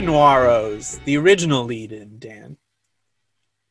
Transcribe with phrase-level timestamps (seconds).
[0.00, 2.56] Noiros, the original lead-in, Dan.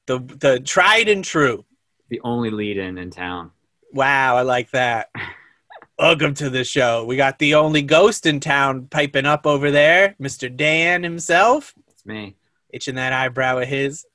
[0.07, 1.65] The the tried and true.
[2.09, 3.51] The only lead in in town.
[3.93, 5.09] Wow, I like that.
[6.00, 7.04] Welcome to the show.
[7.05, 10.55] We got the only ghost in town piping up over there, Mr.
[10.55, 12.36] Dan himself, It's me.
[12.71, 14.05] itching that eyebrow of his.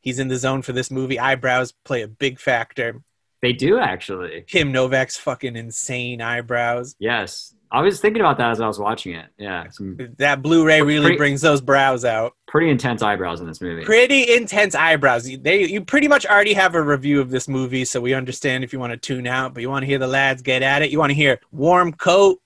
[0.00, 1.18] He's in the zone for this movie.
[1.20, 3.02] Eyebrows play a big factor.
[3.42, 4.44] They do actually.
[4.48, 6.96] Kim Novak's fucking insane eyebrows.
[6.98, 7.54] Yes.
[7.70, 9.26] I was thinking about that as I was watching it.
[9.36, 9.68] Yeah.
[9.70, 12.34] Some That Blu-ray really Pretty- brings those brows out.
[12.46, 13.84] pretty intense eyebrows in this movie.
[13.84, 15.28] Pretty intense eyebrows.
[15.28, 18.64] You- They you pretty much already have a review of this movie, so we understand
[18.64, 20.80] if you want to tune out, but you want to hear the lads get at
[20.82, 20.90] it.
[20.90, 22.40] You want to hear warm coat,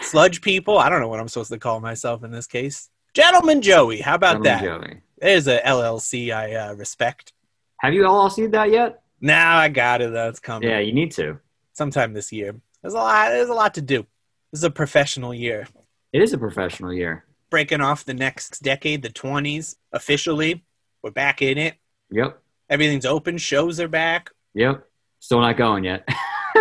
[0.00, 0.78] sludge people.
[0.78, 2.88] I don't know what I'm supposed to call myself in this case.
[3.14, 4.86] Gentleman Joey, how about Gentleman that?
[4.90, 5.00] Joey.
[5.20, 7.32] There's a LLC I uh, respect.
[7.78, 9.02] Have you all seen that yet?
[9.20, 10.12] Now I got it.
[10.12, 10.68] That's coming.
[10.68, 11.38] Yeah, you need to.
[11.72, 12.54] sometime this year.
[12.82, 13.30] There's a lot.
[13.30, 14.06] There's a lot to do.
[14.52, 15.66] This is a professional year.
[16.12, 17.24] It is a professional year.
[17.50, 20.64] Breaking off the next decade, the 20s, officially.
[21.02, 21.74] We're back in it.
[22.10, 22.40] Yep.
[22.70, 23.38] Everything's open.
[23.38, 24.30] Shows are back.
[24.54, 24.84] Yep.
[25.20, 26.08] Still not going yet.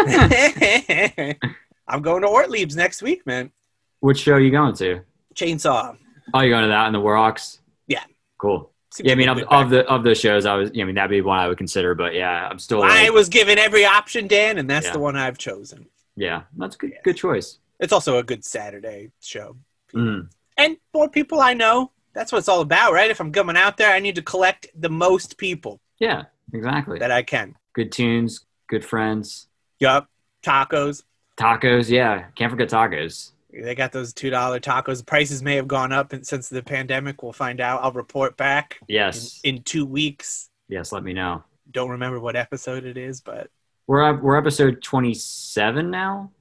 [1.88, 3.52] I'm going to Ortlieb's next week, man.
[4.00, 5.02] Which show are you going to?
[5.36, 5.98] Chainsaw.
[6.34, 7.60] Oh, you're going to that and the Warhawks?
[7.88, 8.04] Yeah.
[8.38, 8.72] Cool.
[8.92, 11.10] Seems Yeah, I mean, of, of the of the shows, I was, I mean, that'd
[11.10, 11.96] be one I would consider.
[11.96, 12.82] But yeah, I'm still.
[12.82, 12.92] back.
[12.92, 14.94] I was given every option, Dan, and that's Yeah.
[14.94, 15.88] the one I've chosen.
[16.16, 16.92] yeah, that's a good.
[16.92, 17.02] Yes.
[17.04, 17.60] Good choice.
[17.80, 19.56] It's also a good Saturday show.
[19.94, 20.30] Mm.
[20.58, 21.92] And more people I know.
[22.14, 23.11] That's what it's all about, right?
[23.11, 26.98] If I'm coming out there, I need to collect the most people Yeah, exactly.
[27.00, 27.55] that I can.
[27.73, 29.48] Good tunes, good friends,
[29.80, 30.08] Yup.
[30.44, 31.03] Tacos.
[31.38, 31.89] tacos.
[31.89, 33.31] Yeah, can't forget tacos.
[33.53, 35.05] They got those two dollar tacos.
[35.05, 37.22] Prices may have gone up since the pandemic.
[37.22, 37.83] We'll find out.
[37.83, 40.50] I'll report back Yes, in two weeks.
[40.70, 40.92] yes.
[40.92, 41.44] Let me know.
[41.72, 43.50] Don't remember what episode it is, but
[43.88, 46.31] We're we're episode 27 now.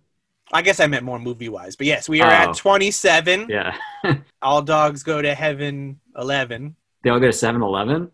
[0.53, 1.75] I guess I meant more movie wise.
[1.77, 2.51] But yes, we are Oh.
[2.51, 3.47] at twenty seven.
[3.49, 3.77] Yeah,
[4.43, 6.01] All dogs go to heaven.
[6.17, 6.77] Eleven.
[7.03, 8.11] they all go to 7-Eleven.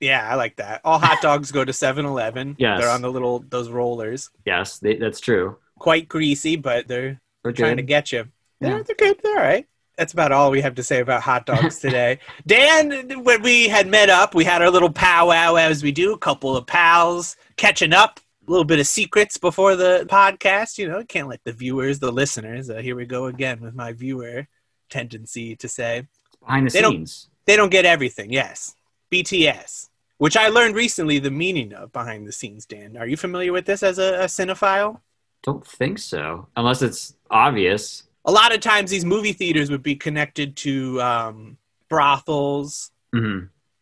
[0.00, 0.80] Yeah, I like that.
[0.84, 1.72] All hot dogs go to
[2.04, 2.56] 7-Eleven.
[2.58, 2.80] Yes.
[2.80, 4.30] they're on the little those rollers.
[4.44, 5.56] Yes, they, that's true.
[5.78, 7.82] Quite greasy, but they're They're trying good.
[7.82, 8.18] to get you.
[8.60, 8.70] Yeah.
[8.70, 9.20] They're, they're good.
[9.22, 9.66] They're all right.
[9.96, 12.18] That's about all we have to say about hot dogs today.
[12.46, 16.18] Dan, when we had met up, we had our little powwow as we do, a
[16.18, 20.78] couple of pals catching up, a little bit of secrets before the podcast.
[20.78, 23.92] You know, can't let the viewers, the listeners, uh, here we go again with my
[23.92, 24.46] viewer
[24.90, 26.06] tendency to say,
[26.40, 27.28] behind the They don't- scenes.
[27.46, 28.32] they don't get everything.
[28.32, 28.76] Yes.
[29.10, 29.88] BTS,
[30.18, 32.96] which I learned recently the meaning of behind the scenes, Dan.
[32.96, 35.00] Are you familiar with this as a, a cinephile?
[35.42, 38.04] Don't think so, unless it's obvious.
[38.26, 43.40] a lot of times these movie theaters would be connected to um, brothels hmm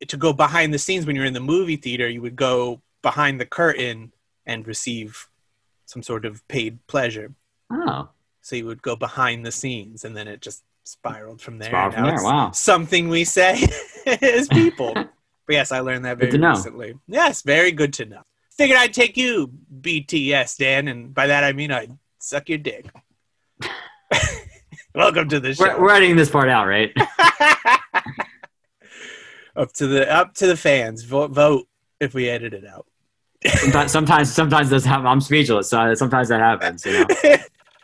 [0.08, 3.40] to go behind the scenes when you're in the movie theater you would go behind
[3.40, 4.12] the curtain
[4.46, 5.28] and receive
[5.86, 7.34] some sort of paid pleasure.
[7.70, 8.08] Oh,
[8.42, 11.70] so you would go behind the scenes and then it just spiraled from there.
[11.70, 12.50] Spiraled from there, wow.
[12.50, 13.66] something we say
[14.06, 14.94] as people.
[15.44, 16.94] But yes i learned that very recently.
[17.08, 18.22] Yes very good to know.
[18.52, 19.50] Figured i'd take you
[19.80, 22.86] bts dan and by that i mean i'd suck your dick.
[24.94, 25.64] Welcome to the show.
[25.64, 26.92] we're, we're editing this part out, right?
[29.56, 31.02] up to the up to the fans.
[31.02, 31.66] Vote vote
[31.98, 32.86] if we edit it out.
[33.46, 35.06] Sometimes, sometimes, sometimes that's happen.
[35.06, 35.68] I'm speechless.
[35.70, 36.84] So sometimes that happens.
[36.84, 37.06] You know,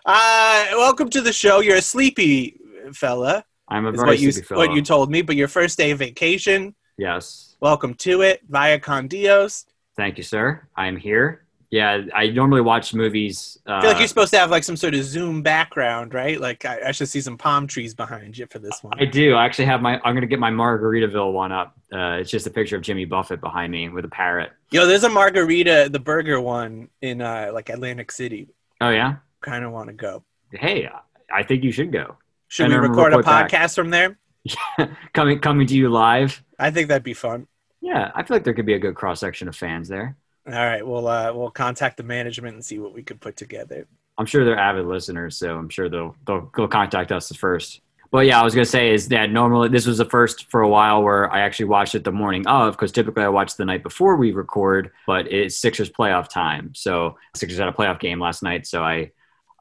[0.06, 1.60] uh, welcome to the show.
[1.60, 2.60] You're a sleepy
[2.92, 4.66] fella, I'm a very what you sleepy fellow.
[4.66, 5.22] what you told me.
[5.22, 6.74] But your first day of vacation.
[6.96, 7.56] yes.
[7.60, 9.66] Welcome to it, via con Dios.
[9.96, 10.68] Thank you, sir.
[10.76, 11.47] I am here.
[11.70, 13.58] Yeah, I normally watch movies.
[13.66, 16.40] Uh, I feel like you're supposed to have like some sort of Zoom background, right?
[16.40, 18.94] Like I, I should see some palm trees behind you for this one.
[18.98, 19.34] I do.
[19.34, 20.00] I actually have my.
[20.02, 21.76] I'm gonna get my Margaritaville one up.
[21.92, 24.52] Uh, it's just a picture of Jimmy Buffett behind me with a parrot.
[24.70, 28.48] Yo, there's a margarita, the burger one in uh, like Atlantic City.
[28.80, 29.16] Oh yeah.
[29.42, 30.24] Kind of want to go.
[30.52, 30.88] Hey,
[31.32, 32.16] I think you should go.
[32.48, 33.50] Should And we then record a report back.
[33.50, 34.18] podcast from there?
[35.12, 36.42] coming coming to you live.
[36.58, 37.46] I think that'd be fun.
[37.82, 40.16] Yeah, I feel like there could be a good cross section of fans there.
[40.48, 43.86] All right, we'll uh, we'll contact the management and see what we could put together.
[44.16, 47.82] I'm sure they're avid listeners, so I'm sure they'll they'll, they'll contact us first.
[48.10, 50.68] But yeah, I was gonna say is that normally this was the first for a
[50.68, 53.82] while where I actually watched it the morning of because typically I watch the night
[53.82, 56.72] before we record, but it's Sixers playoff time.
[56.74, 59.12] So Sixers had a playoff game last night, so I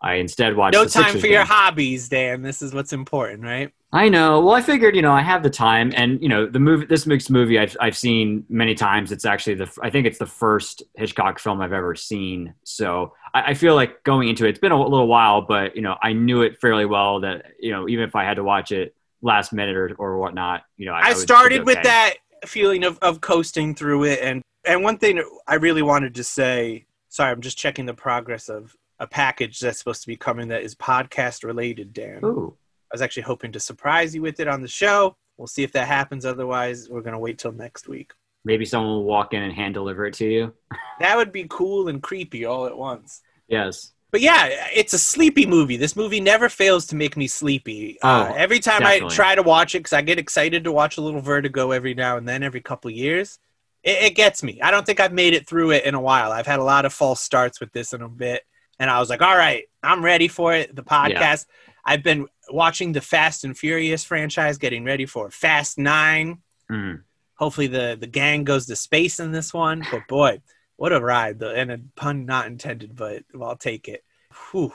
[0.01, 0.73] I instead watched.
[0.73, 2.41] No time for your hobbies, Dan.
[2.41, 3.71] This is what's important, right?
[3.91, 4.41] I know.
[4.41, 7.07] Well, I figured, you know, I have the time, and you know, the movie, this
[7.07, 9.11] mixed movie, I've I've seen many times.
[9.11, 12.53] It's actually the, I think it's the first Hitchcock film I've ever seen.
[12.63, 15.81] So I, I feel like going into it, it's been a little while, but you
[15.81, 17.21] know, I knew it fairly well.
[17.21, 20.63] That you know, even if I had to watch it last minute or, or whatnot,
[20.75, 22.15] you know, I, I started it'd with that
[22.45, 26.83] feeling of, of coasting through it, and and one thing I really wanted to say.
[27.09, 30.63] Sorry, I'm just checking the progress of a package that's supposed to be coming that
[30.63, 32.19] is podcast related, Dan.
[32.23, 32.55] Ooh,
[32.91, 35.15] I was actually hoping to surprise you with it on the show.
[35.37, 36.25] We'll see if that happens.
[36.25, 38.11] Otherwise, we're gonna wait till next week.
[38.45, 40.53] Maybe someone will walk in and hand deliver it to you.
[40.99, 43.21] That would be cool and creepy all at once.
[43.47, 43.91] Yes.
[44.09, 45.77] But yeah, it's a sleepy movie.
[45.77, 47.99] This movie never fails to make me sleepy.
[48.01, 49.05] uh, Oh, every time definitely.
[49.07, 51.93] I try to watch it, because I get excited to watch a little Vertigo every
[51.93, 53.37] now and then, every couple years,
[53.83, 54.59] it, it gets me.
[54.59, 56.31] I don't think I've made it through it in a while.
[56.31, 58.41] I've had a lot of false starts with this in a bit,
[58.79, 60.75] and I was like, all right, I'm ready for it.
[60.75, 61.45] The podcast.
[61.85, 66.39] I've been watching the Fast and Furious franchise, getting ready for Fast Nine.
[66.69, 67.03] Mm.
[67.35, 69.85] Hopefully, the the gang goes to space in this one.
[69.89, 70.41] But boy,
[70.75, 71.39] what a ride!
[71.39, 74.03] The, and a pun not intended, but I'll take it.
[74.51, 74.73] Whew.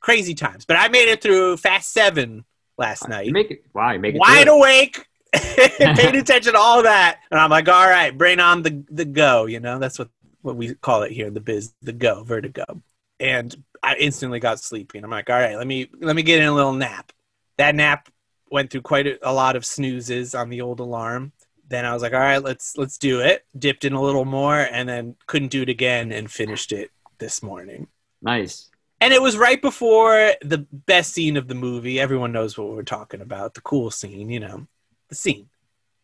[0.00, 0.64] Crazy times.
[0.64, 2.44] But I made it through Fast Seven
[2.78, 3.26] last night.
[3.26, 3.64] You make it.
[3.74, 4.18] Wow, make it.
[4.18, 5.06] Wide through awake.
[5.32, 9.46] Paid attention to all that, and I'm like, all right, bring on the the go.
[9.46, 10.08] You know, that's what
[10.42, 12.82] what we call it here in the biz, the go, vertigo.
[13.20, 16.40] And I instantly got sleepy, and I'm like, all right, let me let me get
[16.40, 17.12] in a little nap.
[17.58, 18.08] That nap
[18.50, 21.32] went through quite a, a lot of snoozes on the old alarm.
[21.68, 23.44] Then I was like, all right, let's let's do it.
[23.56, 27.42] Dipped in a little more, and then couldn't do it again, and finished it this
[27.42, 27.86] morning.
[28.22, 28.70] Nice.
[29.00, 31.98] And it was right before the best scene of the movie.
[31.98, 33.54] Everyone knows what we're talking about.
[33.54, 34.66] The cool scene, you know,
[35.08, 35.48] the scene.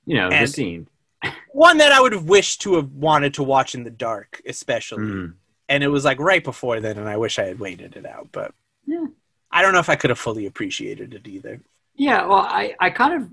[0.07, 0.89] You know the scene.
[1.53, 5.05] One that I would have wished to have wanted to watch in the dark, especially.
[5.05, 5.35] Mm.
[5.69, 8.29] And it was like right before then, and I wish I had waited it out.
[8.33, 8.53] But
[8.87, 9.07] Yeah.
[9.51, 11.61] I don't know if I could have fully appreciated it either.
[11.95, 13.31] Yeah, well, I, I kind of,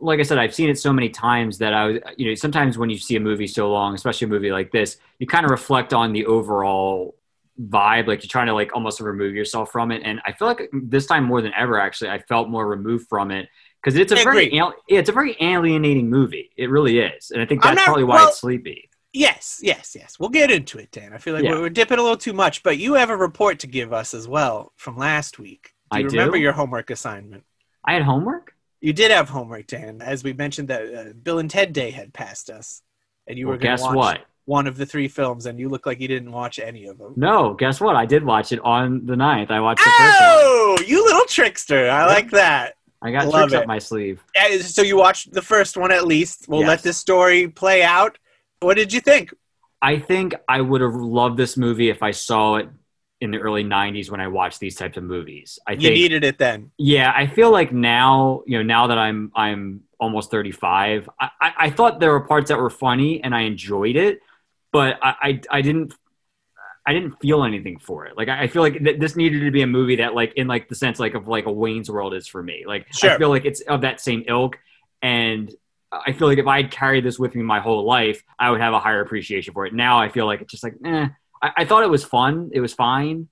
[0.00, 2.76] like I said, I've seen it so many times that I, was- you know, sometimes
[2.78, 5.50] when you see a movie so long, especially a movie like this, you kind of
[5.50, 7.14] reflect on the overall
[7.60, 8.06] vibe.
[8.06, 10.02] Like you're trying to like almost remove yourself from it.
[10.04, 13.30] And I feel like this time more than ever, actually, I felt more removed from
[13.30, 13.48] it
[13.82, 16.50] because it's a I very, al- yeah, it's a very alienating movie.
[16.56, 18.88] It really is, and I think that's not- probably why well- it's sleepy.
[19.12, 20.18] Yes, yes, yes.
[20.18, 21.12] We'll get into it, Dan.
[21.12, 21.50] I feel like Yeah.
[21.52, 24.14] we're, we're dipping a little too much, but you have a report to give us
[24.14, 25.72] as well from last week.
[25.92, 26.16] Do you I do?
[26.16, 27.44] remember your homework assignment?
[27.84, 28.54] I had homework.
[28.80, 30.00] You did have homework, Dan.
[30.00, 32.82] As we mentioned, that uh, Bill and Ted Day had passed us,
[33.26, 34.20] and you Well, were going to watch what?
[34.46, 37.12] one of the three films, and you look like you didn't watch any of them.
[37.16, 37.94] No, guess what?
[37.96, 39.50] I did watch it on the 9th.
[39.50, 40.28] I watched the first one.
[40.30, 41.90] Oh, you little trickster!
[41.90, 42.74] I like that.
[43.02, 43.56] I got Love tricks it.
[43.62, 44.22] up my sleeve.
[44.62, 46.46] So you watched the first one at least.
[46.48, 46.68] We'll Yes.
[46.68, 48.16] let this story play out.
[48.62, 49.32] What did you think?
[49.80, 52.68] I think I would have loved this movie if I saw it
[53.20, 55.58] in the early 90s when I watched these types of movies.
[55.66, 56.70] I You think needed it then.
[56.78, 61.52] yeah, I feel like now, you know, now that I'm I'm almost 35, I, I,
[61.58, 64.20] I thought there were parts that were funny and I enjoyed it,
[64.72, 65.94] but I, I, I didn't
[66.86, 68.16] I didn't feel anything for it.
[68.16, 70.48] Like I I feel like th- this needed to be a movie that like in
[70.48, 72.64] like the sense like of like a Wayne's World is for me.
[72.66, 73.10] Like Sure.
[73.12, 74.58] I feel like it's of that same ilk
[75.00, 75.54] and
[75.92, 78.60] I feel like if I had carried this with me my whole life, I would
[78.60, 79.74] have a higher appreciation for it.
[79.74, 81.08] Now I feel like it's just like, eh.
[81.42, 82.50] I, I thought it was fun.
[82.52, 83.28] It was fine.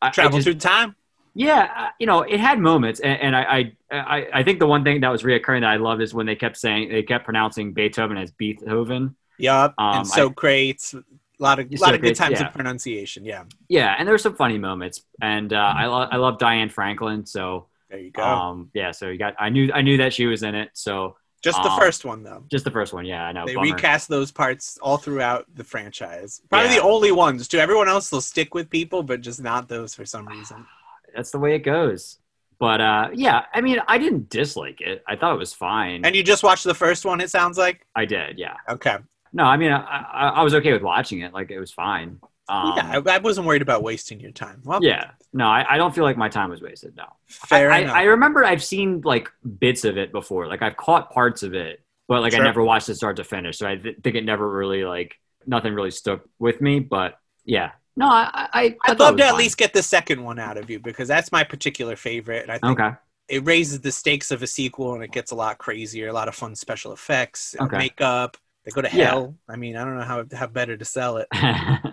[0.00, 0.94] I, I Travel just- through time.
[1.34, 4.84] yeah, uh, you know, it had moments, and, and I, I, I, think the one
[4.84, 7.72] thing that was reoccurring that I loved is when they kept saying they kept pronouncing
[7.72, 9.16] Beethoven as Beethoven.
[9.38, 9.74] Yup.
[9.78, 10.94] Um, and Socrates.
[10.94, 12.48] A lot of a lot of good times yeah.
[12.48, 13.24] of pronunciation.
[13.24, 13.44] Yeah.
[13.68, 17.26] Yeah, and there were some funny moments, and uh, I, lo- I love Diane Franklin.
[17.26, 18.22] So, There you go.
[18.22, 20.70] um, yeah, so you got I knew I knew that she was in it.
[20.74, 22.44] So Just the um, first one though.
[22.50, 23.44] just the first one, yeah, I know.
[23.46, 23.74] They bummer.
[23.74, 26.40] recast those parts all throughout the franchise.
[26.48, 26.76] Probably Yeah.
[26.76, 27.58] the only ones too.
[27.58, 30.64] Everyone else will stick with people, but just not those for some reason.
[31.14, 32.18] That's the way it goes.
[32.58, 35.02] But uh, yeah, I mean, I didn't dislike it.
[35.08, 36.04] I thought it was fine.
[36.04, 37.20] And you just watched the first one.
[37.20, 37.84] It sounds like.
[37.96, 38.54] I did, yeah.
[38.68, 38.98] Okay.
[39.32, 41.32] No, I mean, I, I, I was okay with watching it.
[41.32, 42.20] Like it was fine.
[42.48, 44.62] Um, yeah, I, I wasn't worried about wasting your time.
[44.64, 45.12] Well, yeah.
[45.32, 46.96] No, I, I don't feel like my time was wasted.
[46.96, 47.06] No.
[47.26, 47.96] fair I, enough.
[47.96, 50.46] I, I remember I've seen like bits of it before.
[50.46, 52.40] Like I've caught parts of it, but like Sure.
[52.42, 53.58] I never watched it start to finish.
[53.58, 56.80] So I th- think it never really like nothing really stuck with me.
[56.80, 59.38] But yeah, no, I I, I'd love to at fine.
[59.38, 62.42] least get the second one out of you because that's my particular favorite.
[62.42, 62.90] And I think Okay.
[63.28, 66.28] it raises the stakes of a sequel and it gets a lot crazier, a lot
[66.28, 67.76] of fun special effects, uh, Okay.
[67.76, 68.36] makeup.
[68.64, 69.04] They go to Yeah.
[69.10, 69.36] hell.
[69.48, 71.28] I mean, I don't know how how better to sell it.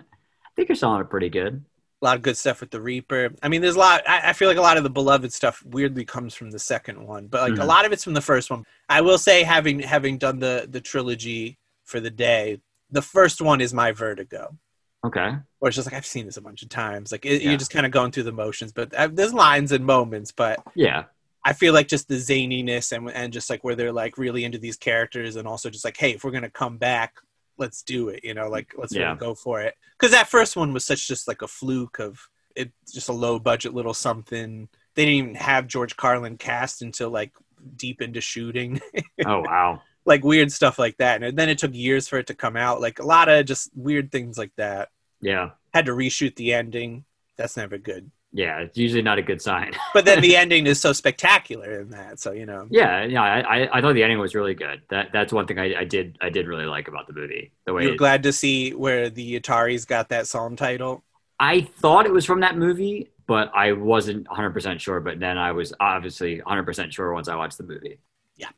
[0.60, 1.64] Think you're selling it pretty good.
[2.02, 3.30] A lot of good stuff with the Reaper.
[3.42, 4.06] I mean, there's a lot.
[4.06, 7.02] I, I feel like a lot of the beloved stuff weirdly comes from the second
[7.02, 7.66] one, but like a Mhm.
[7.66, 8.66] lot of it's from the first one.
[8.90, 13.62] I will say, having having done the the trilogy for the day, the first one
[13.62, 14.58] is my Vertigo.
[15.02, 15.30] Okay.
[15.60, 17.10] Or it's just like I've seen this a bunch of times.
[17.10, 17.48] Like it, Yeah.
[17.50, 20.30] you're just kind of going through the motions, but uh, there's lines and moments.
[20.30, 21.04] But Yeah.
[21.42, 24.58] I feel like just the zaniness and and just like where they're like really into
[24.58, 27.14] these characters, and also just like, hey, if we're gonna come back,
[27.60, 28.24] let's do it.
[28.24, 29.06] You know, mm, like let's Yeah.
[29.08, 29.74] really go for it.
[29.98, 32.18] Because that first one was such just like a fluke of
[32.56, 34.68] it, just a low budget little something.
[34.96, 37.32] They didn't even have George Carlin cast until like
[37.76, 38.80] deep into shooting,
[39.26, 39.82] Oh wow.
[40.04, 41.22] like weird stuff like that.
[41.22, 42.80] And then it took years for it to come out.
[42.80, 44.88] Like a lot of just weird things like that.
[45.20, 45.50] Yeah.
[45.72, 47.04] Had to reshoot the ending.
[47.36, 48.10] That's never good.
[48.32, 49.72] Yeah, it's usually not a good sign.
[49.94, 52.20] But then the ending is so spectacular in that.
[52.20, 54.82] So you know, yeah, yeah, I, I, I thought the ending was really good.
[54.90, 57.52] That that's one thing I, I did I did really like about the movie.
[57.66, 61.02] The way you're it- glad to see where the Ataris got that song title.
[61.40, 65.00] I thought it was from that movie, but I wasn't 100% sure.
[65.00, 67.98] But then I was obviously 100% sure once I watched the movie.
[68.36, 68.50] Yeah.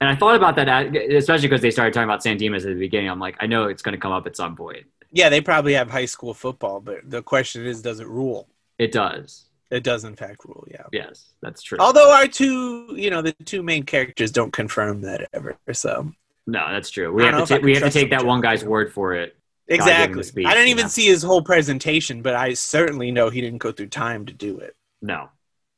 [0.00, 2.70] And I thought about that, uh, especially because they started talking about San Dimas at
[2.72, 3.10] the beginning.
[3.10, 4.86] I'm like, I know it's going to come up at some point.
[5.12, 8.48] Yeah, they probably have high school football, but the question is, does it rule?
[8.80, 9.44] It does.
[9.70, 10.66] It does, in fact, rule.
[10.68, 10.84] Yeah.
[10.90, 11.76] Yes, that's true.
[11.78, 15.58] Although our two, you know, the two main characters don't confirm that ever.
[15.72, 16.10] So
[16.46, 17.12] no, that's true.
[17.12, 19.36] We have to take we have to take that one guy's word for it.
[19.68, 20.88] exactly, speech, I didn't even yeah.
[20.88, 24.58] see his whole presentation, but I certainly know he didn't go through time to do
[24.58, 24.74] it.
[25.02, 25.28] No,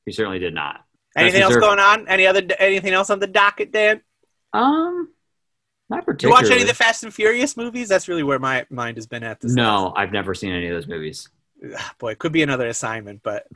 [0.07, 0.85] he certainly did not.
[1.17, 2.07] That's Anything else going on?
[2.07, 2.43] Any other?
[2.61, 4.01] Anything else on the docket, Dan?
[4.53, 5.09] Um,
[5.91, 6.43] not You particularly.
[6.43, 7.89] watch any of the Fast and Furious movies?
[7.89, 9.55] That's really where my mind has been at this.
[9.55, 11.29] No, I've never seen any of those movies.
[11.77, 13.47] Ah, boy, it could be another assignment, but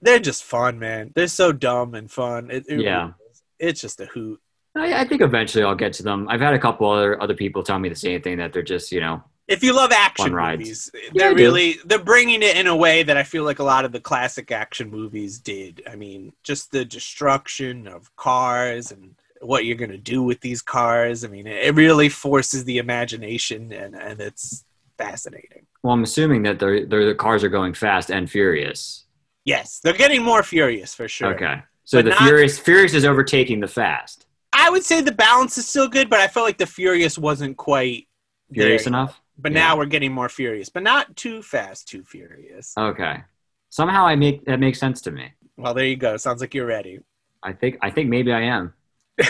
[0.00, 1.12] they're just fun, man.
[1.14, 2.50] They're so dumb and fun.
[2.50, 3.12] It, it Yeah.
[3.58, 4.40] it's just a hoot.
[4.76, 6.28] I, I think eventually I'll get to them.
[6.28, 8.92] I've had a couple other other people tell me the same thing that they're just
[8.92, 12.76] you know If you love action movies, Yeah, they're really they're bringing it in a
[12.76, 15.82] way that I feel like a lot of the classic action movies did.
[15.90, 21.24] I mean, just the destruction of cars and what you're gonna do with these cars.
[21.24, 24.64] I mean, it, it really forces the imagination, and and it's
[24.98, 25.66] fascinating.
[25.82, 29.04] Well, I'm assuming that they're, they're, the cars are going fast and furious.
[29.44, 31.34] Yes, they're getting more furious for sure.
[31.34, 31.62] Okay.
[31.84, 34.26] So But the not- furious furious is overtaking the fast.
[34.52, 37.56] I would say the balance is still good, but I felt like the furious wasn't
[37.56, 38.08] quite
[38.52, 38.90] Furious there.
[38.90, 39.20] enough?
[39.38, 39.58] But Yeah.
[39.60, 42.74] now we're getting more furious, but not too fast, too furious.
[42.76, 43.22] Okay.
[43.70, 45.32] Somehow I make that makes sense to me.
[45.56, 46.16] Well, there you go.
[46.16, 46.98] Sounds like you're ready.
[47.42, 48.74] I think I think maybe I am.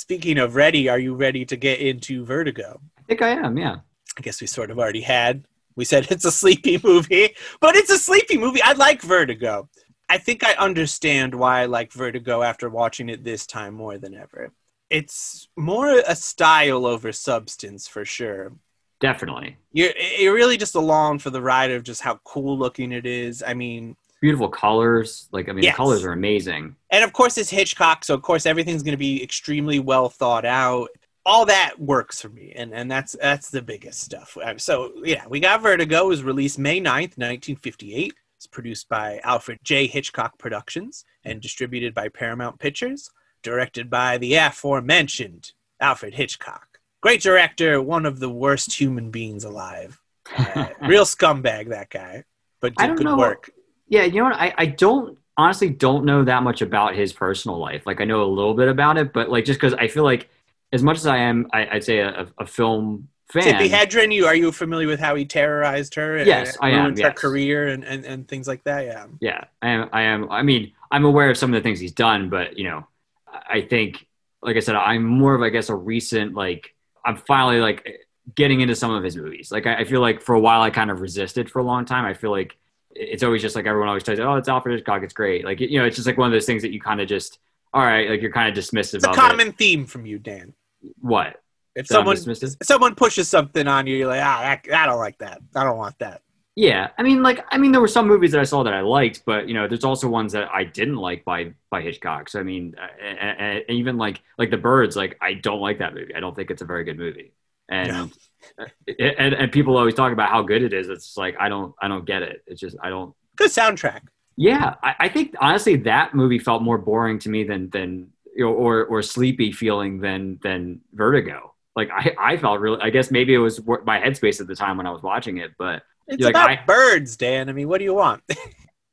[0.00, 2.80] Speaking of ready, are you ready to get into Vertigo?
[2.98, 3.80] I think I am, yeah.
[4.16, 5.44] I guess we sort of already had.
[5.76, 8.62] We said it's a sleepy movie, but it's a sleepy movie.
[8.62, 9.68] I like Vertigo.
[10.08, 14.14] I think I understand why I like Vertigo after watching it this time more than
[14.14, 14.52] ever.
[14.88, 18.52] It's more a style over substance for sure.
[19.00, 19.58] Definitely.
[19.74, 23.42] You're, you're really just along for the ride of just how cool looking it is.
[23.46, 25.28] I mean, Beautiful colors.
[25.32, 25.74] Like I mean Yes.
[25.74, 26.76] the colors are amazing.
[26.90, 30.44] and of course it's Hitchcock, so of course everything's going to be extremely well thought
[30.44, 30.88] out.
[31.26, 34.36] All that works for me, and and that's that's the biggest stuff.
[34.36, 36.06] Uh, So yeah, we got Vertigo.
[36.08, 38.14] Was released May 9th, nineteen fifty eight.
[38.36, 39.86] It's produced by Alfred J.
[39.86, 43.10] Hitchcock Productions and distributed by Paramount Pictures.
[43.42, 46.78] Directed by the aforementioned Alfred Hitchcock.
[47.02, 50.00] Great director, one of the worst human beings alive.
[50.36, 52.22] Uh, real scumbag, that guy,
[52.60, 53.16] but did good know.
[53.16, 53.50] work.
[53.90, 54.36] Yeah, you know what?
[54.36, 57.84] I, I don't honestly don't know that much about his personal life.
[57.86, 60.30] Like I know a little bit about it, but like just because I feel like
[60.72, 63.42] as much as I am, I, I'd say a, a film fan.
[63.42, 66.16] Tippi Hedren, you are you familiar with how he terrorized her?
[66.16, 68.86] and- Yes, and I am, ruined her career and, and, and things like that.
[68.86, 69.88] Yeah, Yeah, I am.
[69.92, 70.30] I am.
[70.30, 72.86] I mean, I'm aware of some of the things he's done, but you know,
[73.28, 74.06] I think,
[74.42, 76.74] like I said, I'm more of, I guess, a recent like.
[77.04, 79.50] I'm finally like getting into some of his movies.
[79.50, 81.86] Like I, I feel like for a while I kind of resisted for a long
[81.86, 82.04] time.
[82.04, 82.56] I feel like
[82.94, 85.02] it's always just like everyone always tells you, "Oh, it's Alfred Hitchcock.
[85.02, 87.00] It's great." Like you know, it's just like one of those things that you kind
[87.00, 87.38] of just,
[87.72, 90.54] all right, like you're kind of dismissive it's a common theme from you, Dan.
[91.00, 91.42] What?
[91.74, 92.56] If That someone dismissive?
[92.62, 95.40] someone pushes something on you, you're like, ah, that, I don't like that.
[95.54, 96.22] I don't want that.
[96.56, 98.80] Yeah, I mean, like, I mean, there were some movies that I saw that I
[98.80, 102.28] liked, but you know, there's also ones that I didn't like by by Hitchcock.
[102.28, 105.78] So I mean, uh, uh, uh, even like like The Birds, like I don't like
[105.78, 106.14] that movie.
[106.14, 107.32] I don't think it's a very good movie,
[107.70, 108.10] and No.
[108.58, 108.66] uh,
[108.98, 110.88] and, and people always talk about how good it is.
[110.88, 112.42] It's like I don't I don't get it.
[112.46, 113.14] It's just I don't.
[113.36, 114.00] Good soundtrack.
[114.36, 118.44] Yeah, I, I think honestly that movie felt more boring to me than than you
[118.44, 121.54] know, or or sleepy feeling than than Vertigo.
[121.76, 122.80] Like I I felt really.
[122.80, 125.52] I guess maybe it was my headspace at the time when I was watching it,
[125.58, 125.82] but.
[126.12, 127.48] It's Like, about I- birds, Dan.
[127.48, 128.20] I mean, what do you want?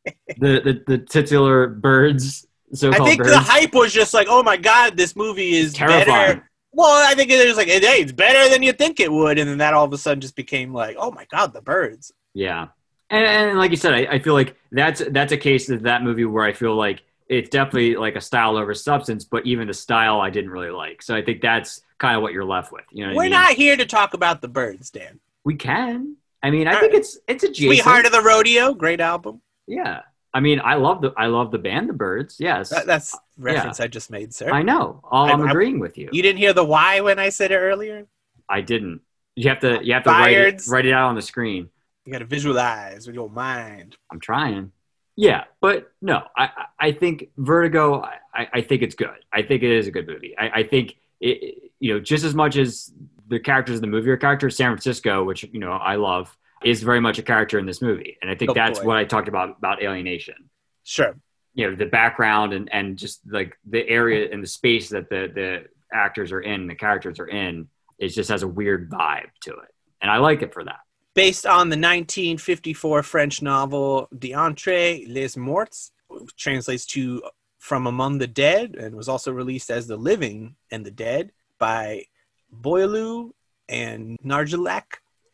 [0.06, 4.44] the the, the titular birds I so-called think birds the hype was just like, oh
[4.44, 6.50] my god, this movie is terrifying better.
[6.78, 9.50] Well, I think it was like, hey, it's better than you think it would, and
[9.50, 12.14] then that all of a sudden just became like, oh my god, the birds.
[12.34, 12.68] yeah
[13.10, 16.04] and, and like you said I, I feel like that's that's a case of that
[16.04, 19.74] movie where i feel like it's definitely like a style over substance but even the
[19.74, 22.84] style i didn't really like so i think that's kind of what you're left with
[22.92, 23.32] you know We're I mean?
[23.32, 25.22] not here to talk about the birds, Dan.
[25.46, 27.00] we can i mean i All think right.
[27.00, 29.42] it's it's adjacent Sweetheart of the Rodeo, great album.
[29.68, 30.02] yeah
[30.34, 33.18] i mean i love the i love the band the birds yes That, that's uh,
[33.38, 34.52] reference I just made, sir.
[34.52, 37.20] i know all I- i'm I- agreeing with you You didn't hear the why when
[37.20, 38.08] I said it earlier?
[38.50, 39.02] i didn't
[39.36, 41.70] you have to you have to write it, write it out on the screen
[42.06, 43.98] You got to visualize with your mind.
[44.12, 44.72] I'm trying.
[45.20, 48.02] Yeah, but no, I I- I think Vertigo.
[48.40, 49.20] I, I think it's good.
[49.34, 50.34] I think it is a good movie.
[50.38, 52.92] I, I think it, you know just as much as
[53.28, 54.56] the characters in the movie are characters.
[54.56, 56.26] San Francisco, which you know I love,
[56.64, 58.86] is very much a character in this movie, and I think Oh, that's boy.
[58.86, 60.50] what I talked about about Alienation.
[60.84, 61.16] Sure.
[61.54, 65.32] You know, the background and and just like the area and the space that the
[65.34, 69.52] the actors are in, the characters are in, it just has a weird vibe to
[69.52, 70.80] it, and I like it for that.
[71.14, 77.24] Based on the 1954 French novel D'entre les Morts, which translates to
[77.58, 82.04] From Among the Dead, and was also released as The Living and the Dead by
[82.52, 83.32] Boileau
[83.68, 84.84] and Narcejac,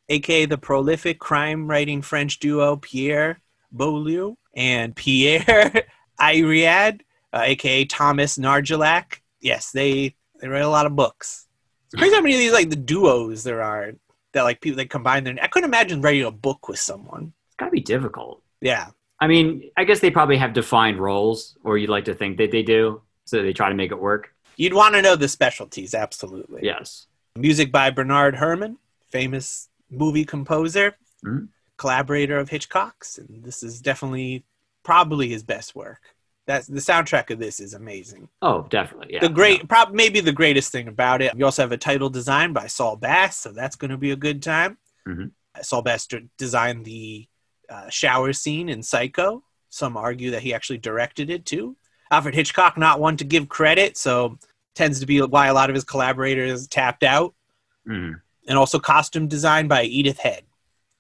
[0.10, 3.40] aka the prolific crime writing French duo Pierre
[3.74, 5.84] Boileau and Pierre
[6.20, 7.02] Ayraud,
[7.34, 9.20] uh, aka Thomas Narcejac.
[9.42, 11.48] Yes, they they write a lot of books.
[11.88, 13.94] It's crazy how many of these like the duos there are
[14.34, 15.36] that like people that combine their.
[15.42, 17.34] I couldn't imagine writing a book with someone.
[17.48, 18.42] It's got to be difficult.
[18.62, 18.88] Yeah,
[19.20, 22.52] I mean, I guess they probably have defined roles, or you'd like to think that
[22.52, 24.34] they do, so they try to make it work.
[24.58, 25.94] you'd want to know the specialties.
[25.94, 26.62] Absolutely.
[26.64, 27.08] Yes.
[27.36, 28.78] Music by Bernard Herrmann,
[29.10, 30.96] famous movie composer,
[31.26, 31.50] Mhm.
[31.78, 34.46] collaborator of Hitchcock's, and this is definitely
[34.84, 36.02] probably his best work.
[36.46, 38.28] That's the soundtrack of this is amazing.
[38.42, 39.14] Oh, definitely.
[39.14, 39.22] Yeah.
[39.22, 41.34] the great, prob- maybe the greatest thing about it.
[41.38, 44.16] You also have a title design by Saul Bass, so that's going to be a
[44.18, 44.78] good time.
[45.08, 45.32] Mhm.
[45.62, 46.08] Saul Bass
[46.38, 47.28] designed the
[47.70, 49.42] uh, shower scene in Psycho.
[49.70, 51.78] Some argue that he actually directed it too.
[52.12, 54.38] Alfred Hitchcock, not one to give credit, so
[54.76, 57.34] tends to be why a lot of his collaborators tapped out.
[57.88, 58.22] Mhm.
[58.48, 60.44] And also costume design by Edith Head.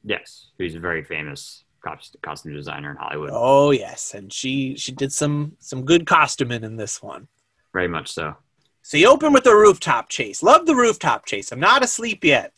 [0.03, 1.63] Yes, who's a very famous
[2.21, 3.31] costume designer in Hollywood.
[3.33, 7.27] Oh yes, and she she did some some good costuming in this one.
[7.73, 8.35] Very much so.
[8.85, 10.43] So you open with the rooftop chase.
[10.43, 11.53] Love the rooftop chase.
[11.53, 12.51] I'm not asleep yet.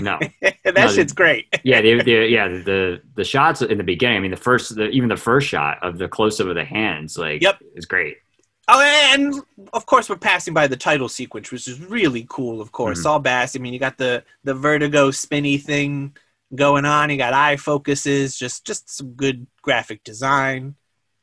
[0.00, 0.16] No.
[0.40, 1.46] that No, shit's great.
[1.64, 4.16] yeah, the, the yeah the, the the shots in the beginning.
[4.16, 6.64] I mean, the first, the, even the first shot of the close up of the
[6.64, 7.58] hands, like, Yep.
[7.74, 8.18] is great.
[8.68, 9.34] Oh, and
[9.72, 12.60] of course we're passing by the title sequence, which is really cool.
[12.60, 13.02] Of course, Mhm.
[13.02, 13.56] Saul Bass.
[13.56, 16.16] I mean, you got the the vertigo spinny thing
[16.54, 17.10] going on.
[17.10, 18.36] You got eye focuses.
[18.38, 20.76] Just just some good graphic design.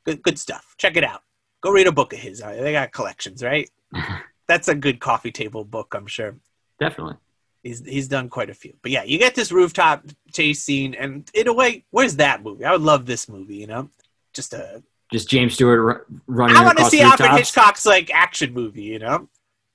[0.06, 0.76] Good good stuff.
[0.78, 1.24] Check it out.
[1.62, 2.42] Go read a book of his.
[2.42, 3.70] Uh, They got collections, right?
[4.48, 6.36] That's a good coffee table book, I'm sure.
[6.80, 7.16] Definitely.
[7.64, 8.74] He's he's done quite a few.
[8.82, 12.66] But yeah, you get this rooftop chase scene, and in a way, where's that movie?
[12.66, 13.56] I would love this movie.
[13.58, 13.90] You know,
[14.34, 14.84] just a.
[15.12, 17.32] Just James Stewart ru- running I want to see Alfred.
[17.32, 18.84] Hitchcock's like action movie.
[18.84, 19.28] You know,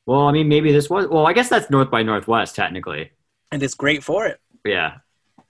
[0.06, 1.08] Well, I mean, maybe this was.
[1.08, 3.10] Well, I guess that's North by Northwest, technically.
[3.50, 4.40] and it's great for it.
[4.64, 4.98] Yeah.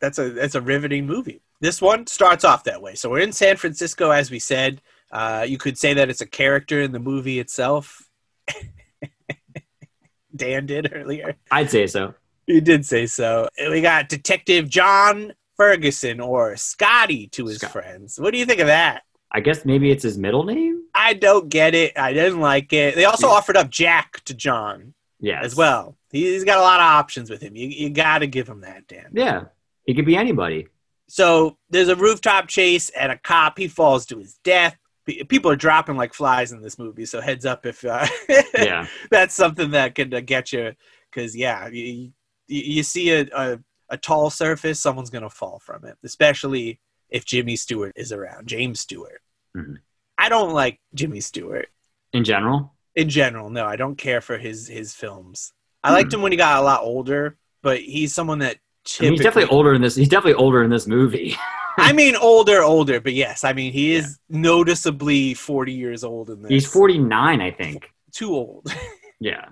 [0.01, 1.40] that's a that's a riveting movie.
[1.61, 2.94] This one starts off that way.
[2.94, 4.81] So we're in San Francisco, as we said.
[5.12, 8.03] Uh, you could say that it's a character in the movie itself.
[10.37, 11.37] Dan did earlier.
[11.51, 12.14] I'd say so.
[12.47, 13.49] You did say so.
[13.70, 17.70] We got Detective John Ferguson or Scotty to his Scott.
[17.73, 18.18] friends.
[18.18, 19.05] What do you think of that?
[19.35, 20.85] I guess maybe it's his middle name.
[20.94, 21.99] I don't get it.
[21.99, 22.94] I didn't like it.
[22.94, 23.33] They also Yeah.
[23.35, 25.40] offered up Jack to John Yeah.
[25.42, 25.97] as well.
[26.12, 27.57] He's got a lot of options with him.
[27.57, 29.11] You, you got to give him that, Dan.
[29.12, 29.47] Yeah.
[29.87, 30.68] he could be anybody.
[31.09, 33.59] So there's a rooftop chase and a cop.
[33.59, 34.77] He falls to his death.
[35.29, 38.07] People are dropping like flies in this movie, so heads up if uh,
[38.55, 38.87] Yeah.
[39.11, 40.75] that's something that could uh, get you.
[41.11, 42.12] Because yeah, you, you,
[42.77, 43.59] you see a, a
[43.90, 45.99] a tall surface, someone's gonna fall from it.
[46.05, 49.20] Especially if Jimmy Stewart is around, James Stewart.
[49.57, 49.77] Mhm.
[50.19, 51.69] I don't like Jimmy Stewart
[52.12, 52.75] In general.
[52.95, 53.51] in general.
[53.51, 55.53] No, I don't care for his his films.
[55.83, 56.17] I liked Hmm.
[56.19, 58.59] him when he got a lot older, but he's someone that
[59.01, 59.95] I mean, he's definitely older in this.
[59.97, 61.37] He's definitely older in this movie.
[61.77, 66.43] I mean, older, older, but yes, I mean he is noticeably forty years old in
[66.43, 66.51] this.
[66.51, 67.90] He's 49, I think.
[68.12, 68.73] too old,
[69.21, 69.49] Yeah.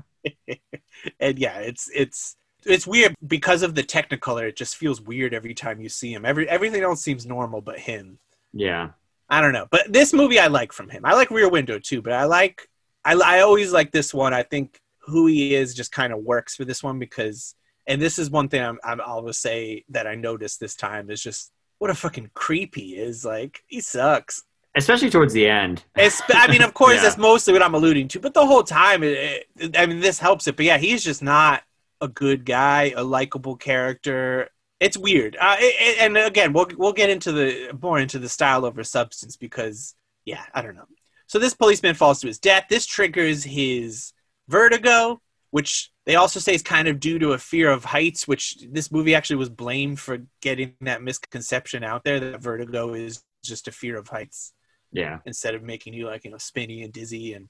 [1.18, 4.48] and yeah, it's it's it's weird because of the Technicolor.
[4.48, 6.24] It just feels weird every time you see him.
[6.24, 8.18] Every everything else seems normal, but him.
[8.52, 8.90] Yeah.
[9.32, 11.06] I don't know, but this movie I like from him.
[11.06, 12.68] I like Rear Window too, but I like
[13.04, 14.34] I I always like this one.
[14.34, 17.54] I think who he is just kind of works for this one because,
[17.86, 21.10] and this is one thing I'm, I'm I'll always say that I noticed this time
[21.10, 23.24] is just what a fucking creep he is.
[23.24, 24.42] Like he sucks.
[24.76, 25.84] Especially towards the end.
[25.96, 27.02] It's, I mean, of course, Yeah.
[27.02, 30.18] that's mostly what I'm alluding to, but the whole time, it, it, I mean, this
[30.18, 30.56] helps it.
[30.56, 31.62] But yeah, he's just not
[32.00, 34.48] a good guy, a likable character.
[34.82, 35.36] It's weird.
[35.40, 39.36] Uh, it, and again, we'll we'll get into the more into the style over substance
[39.36, 40.86] because yeah, I don't know.
[41.28, 42.64] So this policeman falls to his death.
[42.68, 44.12] This triggers his
[44.48, 48.58] vertigo, which they also say is kind of due to a fear of heights, which
[48.70, 53.68] this movie actually was blamed for getting that misconception out there that vertigo is just
[53.68, 54.52] a fear of heights
[54.92, 55.20] Yeah.
[55.26, 57.48] instead of making you like you know spinny and dizzy and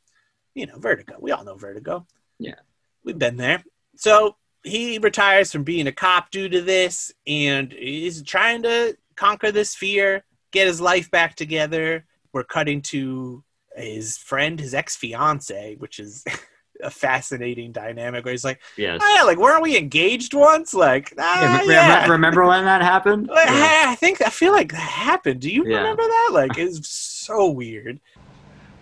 [0.54, 1.16] you know vertigo.
[1.18, 2.06] We all know vertigo.
[2.38, 2.60] Yeah.
[3.04, 3.64] we've been there.
[3.96, 9.50] So he retires from being a cop due to this, and he's trying to conquer
[9.52, 12.04] this fear, get his life back together.
[12.32, 13.42] We're cutting to
[13.76, 16.24] his friend, his ex fiance, which is
[16.82, 19.00] a fascinating dynamic where he's like, Yes.
[19.02, 20.74] oh yeah, like weren't we engaged once?
[20.74, 22.08] Like, ah, Yeah, yeah.
[22.08, 23.28] remember when that happened?
[23.28, 23.84] Like, Yeah.
[23.88, 25.40] I think I feel like that happened.
[25.40, 25.78] Do you Yeah.
[25.78, 26.30] remember that?
[26.32, 28.00] Like, it's so weird.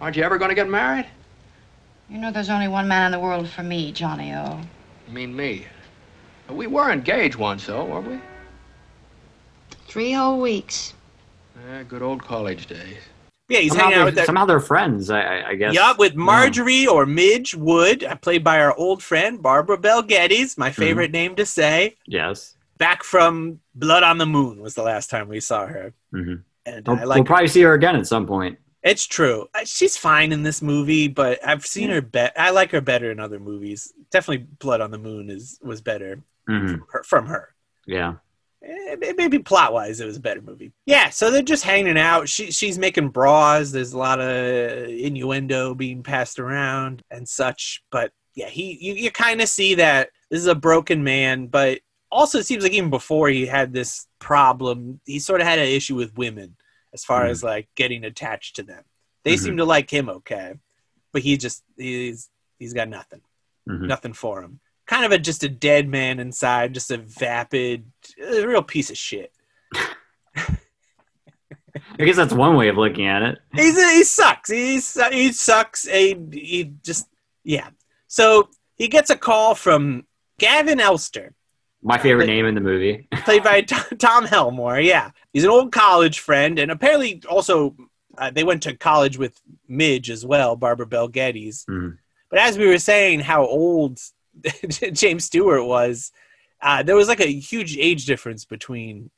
[0.00, 1.06] Aren't you ever going to get married?
[2.08, 4.60] You know there's only one man in the world for me, Johnny O.
[5.10, 5.66] You mean me?
[6.48, 8.20] We were engaged once, though, weren't we?
[9.88, 10.94] Three whole weeks.
[11.68, 12.96] Yeah, good old college days.
[13.48, 14.26] Yeah, he's somehow, hanging out with that.
[14.26, 15.10] somehow they're friends.
[15.10, 15.74] I, I, I guess.
[15.74, 20.56] Yeah, with Marjorie or Midge Wood, uh, played by our old friend Barbara Bel Geddes,
[20.56, 20.80] my Mm-hmm.
[20.80, 21.96] favorite name to say.
[22.06, 22.54] Yes.
[22.78, 26.34] Back from Blood on the Moon was the last time we saw her, Mm-hmm.
[26.66, 27.16] and We'll, I like.
[27.16, 28.60] we'll probably see her again at some point.
[28.82, 29.48] It's true.
[29.54, 32.32] Uh, She's fine in this movie, but I've seen her bet.
[32.38, 33.92] I like her better in other movies.
[34.10, 37.02] Definitely, Blood on the Moon is was better hmm from her.
[37.04, 37.54] From her.
[37.86, 38.14] Yeah.
[38.62, 40.72] Eh, Maybe plot wise, it was a better movie.
[40.86, 42.28] Yeah, so they're just hanging out.
[42.28, 43.70] She she's making bras.
[43.70, 47.82] There's a lot of innuendo being passed around and such.
[47.90, 51.46] But yeah, he you, you kind of see that this is a broken man.
[51.46, 55.58] But also, it seems like even before he had this problem, he sort of had
[55.58, 56.56] an issue with women
[56.92, 57.30] as far Mhm.
[57.30, 58.84] as like getting attached to them.
[59.24, 59.38] They Mhm.
[59.38, 60.54] seem to like him okay,
[61.12, 63.22] but he just he's he's got nothing
[63.66, 64.60] hmm nothing for him.
[64.86, 68.96] Kind of a just a dead man inside, just a vapid, a real piece of
[68.96, 69.32] shit.
[71.98, 73.38] I guess that's one way of looking at it.
[73.54, 74.50] He's he sucks.
[74.50, 75.86] He's he sucks.
[75.86, 77.08] He, he just
[77.44, 77.70] yeah.
[78.08, 80.06] So he gets a call from
[80.38, 81.34] Gavin Elster,
[81.82, 83.08] My favorite name in the movie.
[83.24, 84.80] played by Tom Tom Helmore.
[84.80, 87.74] Yeah, he's an old college friend, and apparently also
[88.18, 91.64] uh, they went to college with Midge as well, Barbara Bel Geddes.
[91.68, 91.96] Mhm.
[92.28, 93.98] But as we were saying, how old
[94.92, 96.12] James Stewart was,
[96.62, 99.10] uh, there was like a huge age difference between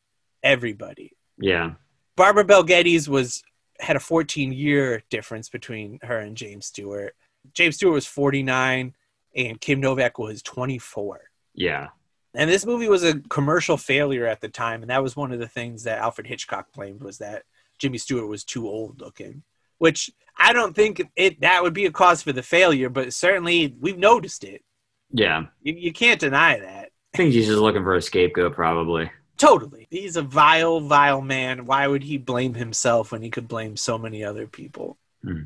[0.42, 1.16] everybody.
[1.38, 1.72] Yeah.
[2.16, 3.42] Barbara Bel Geddes was
[3.80, 7.14] had a 14 year difference between her and James Stewart.
[7.54, 8.94] James Stewart was 49,
[9.34, 11.22] and Kim Novak was 24.
[11.54, 11.88] Yeah.
[12.34, 15.38] And this movie was a commercial failure at the time, and that was one of
[15.38, 17.42] the things that Alfred Hitchcock claimed was that
[17.78, 19.42] Jimmy Stewart was too old looking.
[19.78, 23.74] Which I don't think it that would be a cause for the failure, but certainly
[23.80, 24.62] we've noticed it.
[25.10, 25.46] Yeah.
[25.62, 26.90] You, you can't deny that.
[27.14, 29.10] I think he's just looking for a scapegoat, probably.
[29.36, 29.88] Totally.
[29.90, 31.66] He's a vile, vile man.
[31.66, 34.98] Why would he blame himself when he could blame so many other people?
[35.22, 35.42] Hmm.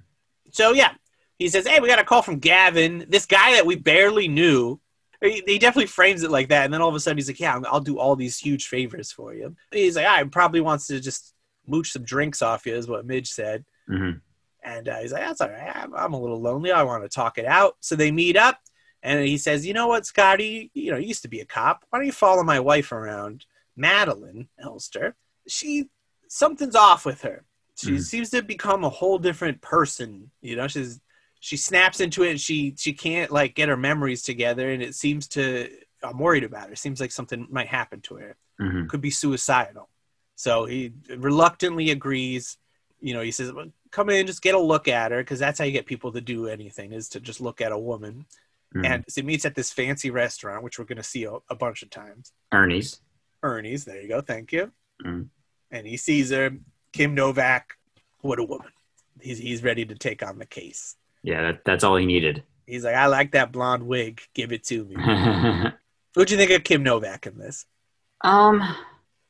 [0.52, 0.92] So, yeah,
[1.38, 4.80] he says, Hey, we got a call from Gavin, this guy that we barely knew.
[5.22, 6.64] He, he definitely frames it like that.
[6.64, 9.12] And then all of a sudden, he's like, Yeah, I'll do all these huge favors
[9.12, 9.54] for you.
[9.72, 11.34] He's like, I probably wants to just
[11.66, 13.64] mooch some drinks off you, is what Midge said.
[13.88, 14.12] hmm
[14.62, 15.72] And uh, he's like, That's all right.
[15.74, 16.72] I'm, I'm a little lonely.
[16.72, 17.76] I want to talk it out.
[17.80, 18.58] So they meet up.
[19.02, 20.70] And he says, You know what, Scotty?
[20.74, 21.84] You know, you used to be a cop.
[21.90, 23.46] Why don't you follow my wife around?
[23.76, 25.14] Madeleine Elster,
[25.46, 25.90] she
[26.28, 27.44] something's off with her.
[27.76, 28.02] She Mhm.
[28.02, 30.30] seems to become a whole different person.
[30.40, 30.98] You know, she's
[31.46, 34.96] she snaps into it and she she can't like get her memories together and it
[34.96, 35.70] seems to
[36.02, 36.72] I'm worried about her.
[36.72, 38.36] It seems like something might happen to her.
[38.58, 39.88] hmm Could be suicidal.
[40.34, 42.58] So he reluctantly agrees.
[43.00, 45.60] You know, he says, well, "Come in, just get a look at her," because that's
[45.60, 48.26] how you get people to do anything is to just look at a woman.
[48.72, 51.34] hmm And so he meets at this fancy restaurant, which we're going to see a,
[51.48, 52.32] a bunch of times.
[52.52, 53.00] Ernie's.
[53.44, 53.84] Ernie's.
[53.84, 54.20] There you go.
[54.20, 54.72] Thank you.
[55.04, 55.28] Mm.
[55.70, 56.50] And he sees her,
[56.92, 57.74] Kim Novak.
[58.22, 58.72] What a woman.
[59.20, 60.96] He's, he's ready to take on the case.
[61.26, 62.44] Yeah, that, that's all he needed.
[62.66, 64.22] He's like, I like that blonde wig.
[64.32, 64.94] Give it to me.
[65.04, 65.72] um,
[66.14, 67.66] What'd you think of Kim Novak in this?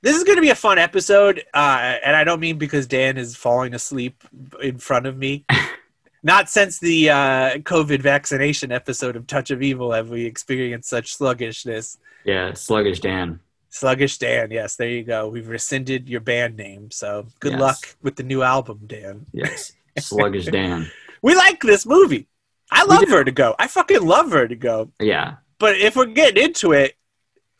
[0.03, 1.43] This is going to be a fun episode.
[1.55, 4.23] Uh, and I don't mean because Dan is falling asleep
[4.63, 5.47] in front of me.
[6.23, 7.15] Not since the uh,
[7.59, 11.99] COVID vaccination episode of Touch of Evil have we experienced such sluggishness.
[12.25, 13.41] yeah, sluggish Dan.
[13.71, 15.29] Sluggish Dan, yes, there you go.
[15.29, 17.61] We've rescinded your band name, so good Yes.
[17.61, 19.27] luck with the new album, Dan.
[19.33, 20.91] Yes, sluggish Dan.
[21.27, 22.29] We like this movie.
[22.71, 23.09] I love.
[23.09, 23.57] Vertigo.
[23.59, 24.93] I fucking love Vertigo.
[25.01, 26.95] Yeah, But if we're getting into it,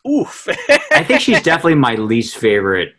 [0.07, 0.47] oof.
[0.91, 2.95] I think she's definitely my least favorite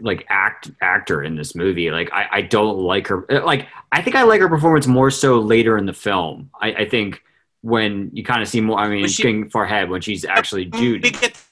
[0.00, 1.90] like act actor in this movie.
[1.90, 3.24] Like I, I don't like her.
[3.32, 6.50] uh, Like I think I like her performance more so later in the film.
[6.60, 7.22] I, I think
[7.62, 8.78] when you kind of see more.
[8.78, 11.02] I mean, she- far ahead when she's actually dude.
[11.02, 11.42] we get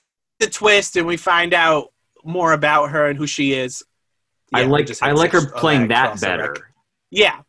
[0.41, 1.91] the twist and we find out
[2.23, 3.83] more about her and who she is.
[4.53, 6.55] I Yeah, we like I like her playing that better.
[7.11, 7.41] Yeah.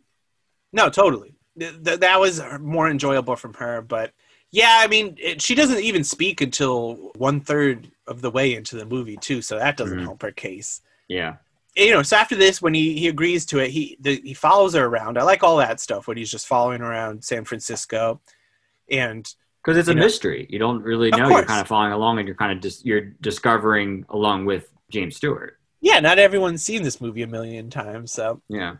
[0.74, 1.36] No, totally.
[1.58, 3.82] Th- th- that was more enjoyable from her.
[3.82, 4.12] But
[4.52, 8.76] yeah, I mean, it, she doesn't even speak until one third of the way into
[8.76, 9.42] the movie, too.
[9.42, 10.04] So that doesn't Mhm.
[10.04, 10.82] help her case.
[11.08, 11.36] Yeah,
[11.76, 14.74] You know, so after this, when he, he agrees to it, he the, he follows
[14.74, 15.18] her around.
[15.18, 18.20] I like all that stuff when he's just following around San Francisco.
[18.92, 19.28] And
[19.64, 20.02] because it's a know.
[20.04, 20.46] mystery.
[20.50, 21.30] You don't really know.
[21.30, 25.16] You're kind of following along, and you're kind of just you're discovering along with James
[25.16, 25.58] Stewart.
[25.84, 28.13] Yeah, not everyone's seen this movie a million times.
[28.13, 28.78] So Yeah,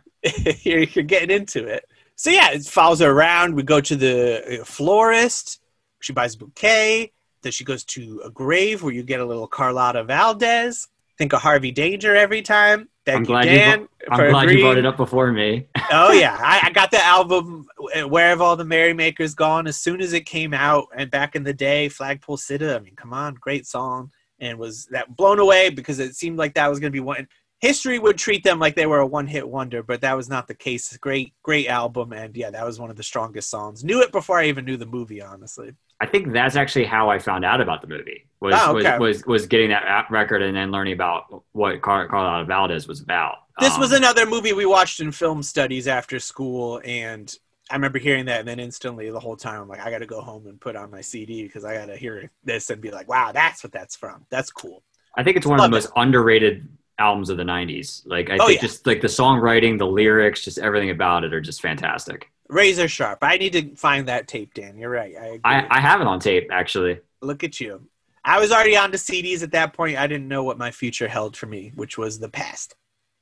[0.62, 1.84] you're, you're getting into it.
[2.16, 3.54] So yeah, it follows her around.
[3.54, 5.60] We go to the uh, florist.
[6.00, 7.12] She buys a bouquet.
[7.42, 10.88] Then she goes to a grave where you get a little Carlotta Valdez.
[11.18, 12.88] Think of Harvey Danger every time.
[13.04, 13.80] Thank I'm you, glad Dan.
[13.80, 13.88] you.
[14.10, 15.68] I'm glad you brought it up before me.
[15.92, 19.76] oh yeah, I, I got the album uh, "Where Have All the Merrymakers Gone" as
[19.76, 22.74] soon as it came out, and back in the day, Flagpole Sitta.
[22.74, 26.54] I mean, come on, great song, and was that blown away because it seemed like
[26.54, 27.28] that was going to be one.
[27.60, 30.54] History would treat them like they were a one-hit wonder, but that was not the
[30.54, 30.94] case.
[30.98, 33.82] Great, great album, and yeah, that was one of the strongest songs.
[33.82, 35.72] Knew it before I even knew the movie, honestly.
[36.00, 38.26] I think that's actually how I found out about the movie.
[38.40, 38.98] Was Oh, okay.
[38.98, 43.00] was, was was getting that record and then learning about what Car- Carlotta Valdez was
[43.00, 43.36] about.
[43.60, 47.34] This was Um, another movie we watched in film studies after school, and
[47.70, 50.06] I remember hearing that, and then instantly the whole time I'm like, I got to
[50.06, 52.90] go home and put on my CD because I got to hear this and be
[52.90, 54.26] like, wow, that's what that's from.
[54.30, 54.82] That's cool.
[55.16, 58.02] I think it's one of Love the most underrated albums of the '90s.
[58.04, 58.60] Like I Oh, think yeah.
[58.60, 62.30] just like the songwriting, the lyrics, just everything about it are just fantastic.
[62.48, 63.18] Razor sharp.
[63.22, 64.76] I need to find that tape, Dan.
[64.76, 65.14] You're right.
[65.16, 65.40] I.
[65.44, 67.00] I, I have it on tape actually.
[67.22, 67.88] Look at you.
[68.24, 69.98] I was already on to CDs at that point.
[69.98, 72.74] I didn't know what my future held for me, which was the past.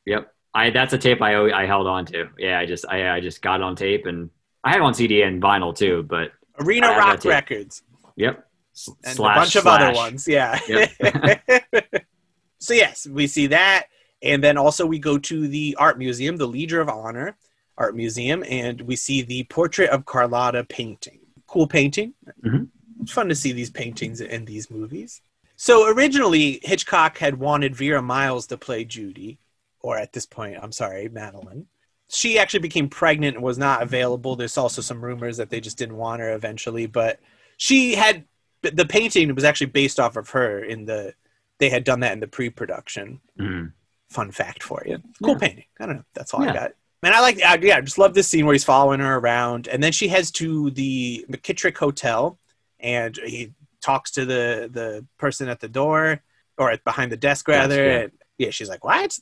[0.06, 0.32] Yep.
[0.54, 2.28] I that's a tape I I held on to.
[2.38, 4.30] Yeah, I just I, I just got it on tape and
[4.64, 6.02] I had it on CD and vinyl too.
[6.02, 7.24] But Arena Rock.
[7.24, 7.82] Records
[8.16, 8.46] yep.
[8.74, 10.28] S- and slash, a bunch of other ones.
[10.28, 10.58] Yeah.
[10.68, 11.64] Yep.
[12.58, 13.86] so yes, we see that,
[14.22, 17.36] and then also we go to the art museum, the Legion of Honor
[17.78, 21.20] Art Museum, and we see the portrait of Carlotta painting.
[21.46, 22.14] Cool painting.
[22.44, 22.68] Mhm.
[23.00, 25.20] It's fun to see these paintings in these movies.
[25.56, 29.38] So originally, Hitchcock had wanted Vera Miles to play Judy,
[29.82, 31.66] or at this point, I'm sorry, Madeleine.
[32.08, 34.36] She actually became pregnant and was not available.
[34.36, 37.20] There's also some rumors that they just didn't want her eventually, but
[37.56, 38.24] she had
[38.62, 41.14] the painting was actually based off of her in the
[41.58, 43.72] they had done that in the pre-production Mhm.
[44.08, 45.38] fun fact for you cool Yeah.
[45.38, 47.98] painting i don't know that's all i got man i like I, yeah i just
[47.98, 51.76] love this scene where he's following her around and then she heads to the McKittrick
[51.76, 52.38] hotel
[52.78, 56.20] and he talks to the the person at the door
[56.56, 57.98] or at, behind the desk rather yeah.
[58.02, 59.18] and yeah she's like what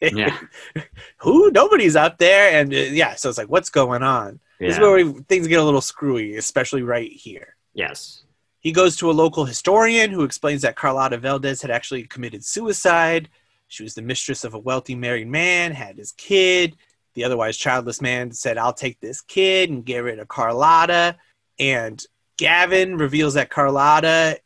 [0.00, 0.36] Yeah.
[1.18, 4.80] who nobody's up there and uh, yeah so it's like what's going on this is
[4.80, 8.24] where we, things get a little screwy especially right here Yes.
[8.60, 13.28] he goes to a local historian who explains that Carlotta Valdez had actually committed suicide.
[13.68, 16.74] She was the mistress of a wealthy married man, had his kid.
[17.14, 21.16] The otherwise childless man said, I'll take this kid and get rid of Carlotta.
[21.60, 22.02] And
[22.36, 24.40] Gavin reveals that Carlotta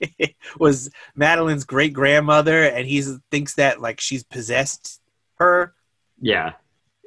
[0.58, 5.00] was Madeleine's great grandmother, and he thinks that like she's possessed
[5.38, 5.74] her.
[6.20, 6.52] Yeah.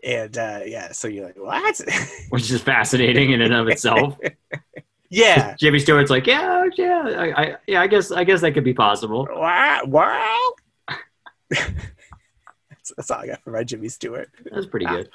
[0.04, 1.82] And uh, yeah, so you're like, what?
[2.30, 4.18] Which is fascinating in and of itself.
[5.10, 5.56] yeah.
[5.60, 8.74] Jimmy Stewart's like, yeah, yeah, I, I, yeah, I guess, I guess that could be
[8.74, 9.28] possible.
[9.30, 9.82] Wow.
[9.86, 10.50] wow.
[11.50, 14.30] that's, that's all I got for my Jimmy Stewart.
[14.52, 14.96] That's pretty Ah.
[14.96, 15.10] good.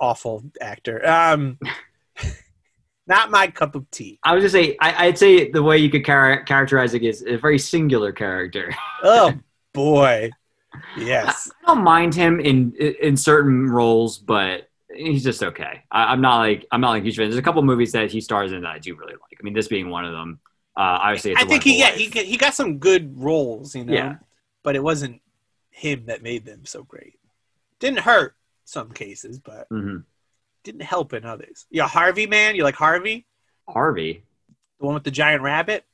[0.00, 1.06] Awful actor.
[1.06, 1.58] Um,
[3.10, 4.18] not my cup of tea.
[4.24, 7.22] I would just say, I, I'd say the way you could char- characterize it is
[7.26, 8.72] a very singular character.
[9.02, 9.32] Oh
[9.74, 10.30] boy.
[10.98, 11.50] Yes.
[11.62, 15.82] I don't mind him in in certain roles, but he's just okay.
[15.90, 17.26] I, I'm not like I'm not like huge fan.
[17.28, 19.38] There's a couple movies that he stars in that I do really like.
[19.38, 20.38] I mean, this being one of them.
[20.76, 23.84] Uh, obviously, it's I think he yeah he got- he got some good roles, you
[23.84, 23.92] know.
[23.94, 24.16] Yeah.
[24.62, 25.20] But it wasn't
[25.70, 27.18] him that made them so great.
[27.80, 30.04] Didn't hurt some cases, but Mhm.
[30.64, 31.66] Didn't help in others.
[31.70, 33.26] Yeah, Harvey man, you like Harvey,
[33.68, 34.24] Harvey.
[34.78, 35.84] the one with the giant rabbit.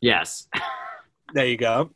[0.00, 0.48] Yes.
[1.32, 1.90] There you go.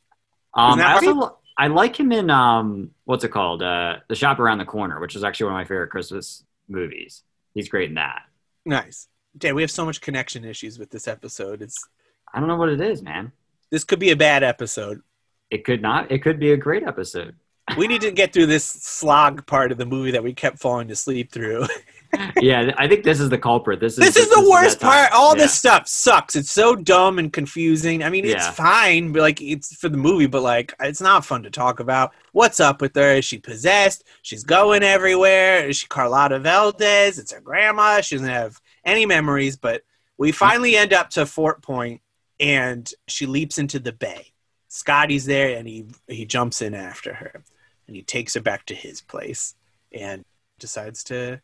[0.54, 3.62] Um, I also I like him in um, what's it called?
[3.62, 7.22] Uh, the Shop Around the Corner, which is actually one of my favorite Christmas movies.
[7.54, 8.22] He's great in that.
[8.64, 9.08] Nice.
[9.36, 11.62] Dan, we have so much connection issues with this episode.
[11.62, 11.76] It's
[12.32, 13.32] I don't know what it is, man.
[13.70, 15.02] this could be a bad episode.
[15.50, 16.10] It could not.
[16.10, 17.36] It could be a great episode.
[17.76, 20.90] We need to get through this slog part of the movie that we kept falling
[20.90, 21.66] asleep through.
[22.40, 23.80] yeah, I think this is the culprit.
[23.80, 25.12] This is this is the worst part.
[25.12, 25.42] All Yeah.
[25.42, 26.36] this stuff sucks.
[26.36, 28.02] It's so dumb and confusing.
[28.02, 28.50] I mean, it's Yeah.
[28.52, 32.12] fine, but like it's for the movie, but like it's not fun to talk about.
[32.32, 33.14] What's up with her?
[33.14, 34.04] Is she possessed?
[34.22, 35.68] She's going everywhere.
[35.68, 37.18] Is she Carlotta Valdez?
[37.18, 38.00] It's her grandma.
[38.00, 39.82] She doesn't have any memories, but
[40.16, 40.34] we mm.
[40.34, 42.00] finally end up to Fort Point
[42.40, 44.32] and she leaps into the bay.
[44.68, 47.42] Scotty's there and he he jumps in after her
[47.86, 49.54] and he takes her back to his place
[49.92, 50.24] and
[50.58, 51.40] decides to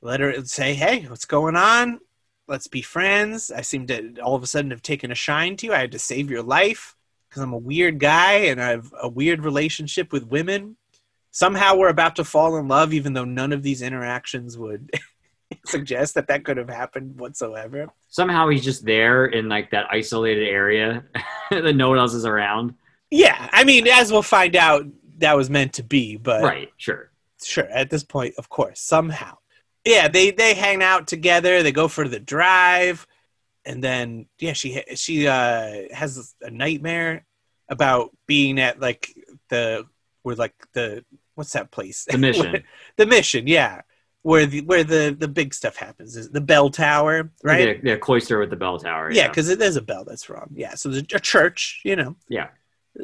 [0.00, 2.00] let her say, "Hey, what's going on?
[2.46, 5.66] Let's be friends." I seem to all of a sudden have taken a shine to
[5.66, 5.72] you.
[5.72, 6.96] I had to save your life
[7.28, 10.76] because I'm a weird guy and I have a weird relationship with women.
[11.30, 14.90] Somehow we're about to fall in love, even though none of these interactions would
[15.66, 17.88] suggest that that could have happened whatsoever.
[18.08, 21.04] Somehow he's just there in like that isolated area
[21.50, 22.74] that no one else is around.
[23.10, 24.86] Yeah, I mean, as we'll find out,
[25.18, 26.70] that was meant to be, but right.
[26.76, 27.10] Sure.
[27.42, 29.36] sure at this point of course somehow
[29.88, 31.62] yeah, they they hang out together.
[31.62, 33.06] They go for the drive,
[33.64, 37.26] and then yeah, she she uh, has a nightmare
[37.68, 39.14] about being at like
[39.48, 39.86] the
[40.22, 42.04] where like the what's that place?
[42.08, 42.64] The mission.
[42.96, 43.82] the mission, yeah.
[44.22, 47.78] Where the where the the big stuff happens is the bell tower, right?
[47.82, 49.10] Yeah, yeah, cloister with the bell tower.
[49.10, 50.50] Yeah, because there's a bell that's wrong.
[50.54, 52.16] Yeah, so there's a church, you know.
[52.28, 52.48] Yeah.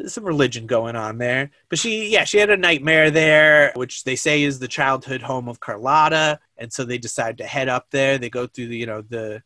[0.07, 1.51] Some religion going on there.
[1.69, 5.49] But she, yeah, she had a nightmare there, which they say is the childhood home
[5.49, 8.19] of Carlotta, and so they decide to head up there.
[8.19, 9.43] They go through the, you know, the,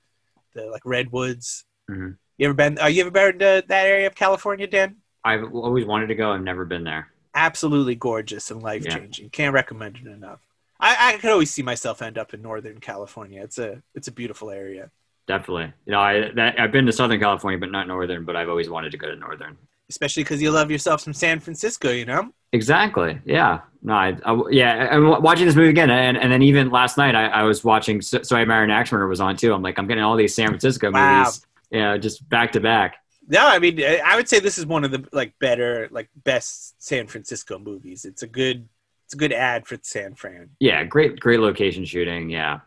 [0.54, 1.64] the like redwoods.
[1.90, 2.16] Mhm.
[2.38, 2.78] You ever been?
[2.78, 4.96] Are you ever been to that area of California, Dan?
[5.24, 6.32] I've always wanted to go.
[6.32, 7.08] I've never been there.
[7.34, 9.30] Absolutely gorgeous and life changing.
[9.30, 10.40] Can't recommend it enough.
[10.80, 13.42] I, I could always see myself end up in Northern California.
[13.42, 14.90] It's a it's a beautiful area.
[15.26, 15.72] Definitely.
[15.84, 18.24] You know, I that, I've been to Southern California, but not Northern.
[18.24, 19.58] But I've always wanted to go to Northern.
[19.90, 22.30] Especially because you love yourself some San Francisco, you know?
[22.52, 23.20] Exactly.
[23.24, 23.60] Yeah.
[23.82, 23.94] No.
[23.94, 24.88] I, I yeah.
[24.90, 28.00] I'm watching this movie again, and, and then even last night I, I was watching.
[28.00, 29.52] So, so I Married an Axe Murderer was on too.
[29.52, 31.20] I'm like, I'm getting all these San Francisco Wow.
[31.20, 31.46] movies.
[31.70, 32.96] Yeah, just back to back.
[33.28, 36.08] No, I mean, I I would say this is one of the like better, like
[36.24, 38.06] best San Francisco movies.
[38.06, 38.66] It's a good,
[39.04, 40.48] it's a good ad for San Fran.
[40.60, 42.30] Yeah, great, great location shooting.
[42.30, 42.60] Yeah,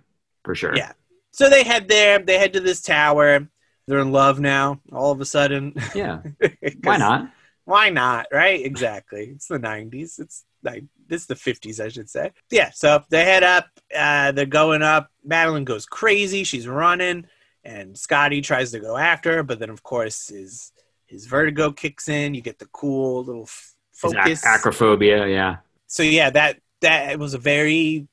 [0.46, 0.76] for sure.
[0.76, 0.92] Yeah.
[1.32, 2.20] So they head there.
[2.20, 3.48] They head to this tower.
[3.88, 4.80] They're in love now.
[4.92, 6.22] All of a sudden, Yeah.
[6.84, 7.32] Why not?
[7.66, 8.28] Why not?
[8.32, 8.64] Right?
[8.66, 9.32] Exactly.
[9.36, 10.20] It's the '90s.
[10.20, 12.32] It's like this is the '50s, I should say.
[12.50, 12.70] Yeah.
[12.74, 13.68] So they head up.
[13.96, 15.10] Uh, they're going up.
[15.24, 16.44] Madeleine goes crazy.
[16.44, 17.26] She's running,
[17.64, 20.72] and Scotty tries to go after her, but then of course his
[21.08, 22.34] his vertigo kicks in.
[22.34, 24.46] You get the cool little f- His ac- focus.
[24.46, 25.28] acrophobia.
[25.32, 25.58] Yeah.
[25.88, 28.08] so yeah, that that it was a very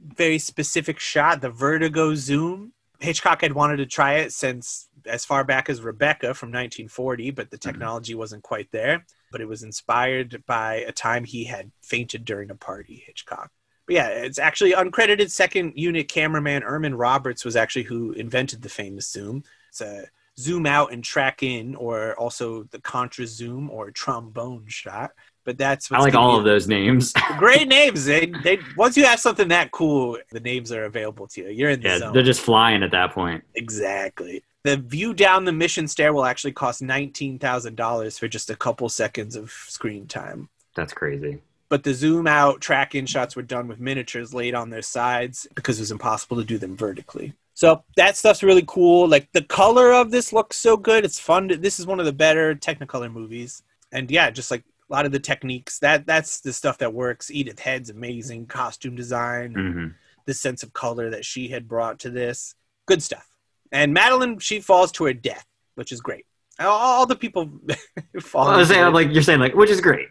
[0.00, 1.40] very specific shot.
[1.40, 2.72] The vertigo zoom.
[3.00, 7.50] Hitchcock had wanted to try it since as far back as Rebecca from 1940, but
[7.50, 7.62] the mhm.
[7.62, 9.04] technology wasn't quite there.
[9.30, 13.02] But it was inspired by a time he had fainted during a party.
[13.06, 13.50] Hitchcock.
[13.86, 18.68] But yeah, it's actually uncredited second unit cameraman Irmin Roberts was actually who invented the
[18.68, 19.44] famous zoom.
[19.70, 20.06] It's a
[20.38, 25.12] zoom out and track in, or also the contra zoom or trombone shot.
[25.48, 27.14] But that's I like all be- of those names.
[27.38, 28.04] great names.
[28.04, 31.48] They, they once you have something that cool, the names are available to you.
[31.48, 32.12] You're in the yeah, zone.
[32.12, 33.42] they're just flying at that point.
[33.54, 34.42] exactly.
[34.64, 38.56] The view down the mission stair will actually cost nineteen thousand dollars for just a
[38.56, 40.50] couple seconds of screen time.
[40.74, 41.40] That's crazy.
[41.70, 45.46] But the zoom out track in shots were done with miniatures laid on their sides
[45.54, 47.32] because it was impossible to do them vertically.
[47.54, 49.08] So that stuff's really cool.
[49.08, 51.06] Like the color of this looks so good.
[51.06, 51.48] It's fun.
[51.48, 53.62] To, this is one of the better Technicolor movies.
[53.90, 57.30] And yeah, just like a lot of the techniques that that's the stuff that works.
[57.30, 59.86] Edith Head's amazing costume design, hmm
[60.26, 62.54] the sense of color that she had brought to this.
[62.84, 63.26] Good stuff.
[63.72, 66.26] And Madeleine, she falls to her death, which is great.
[66.60, 67.48] All, all the people
[68.20, 68.44] fall.
[68.44, 68.90] Well, I was saying, it.
[68.90, 70.08] like you're saying, like which is great.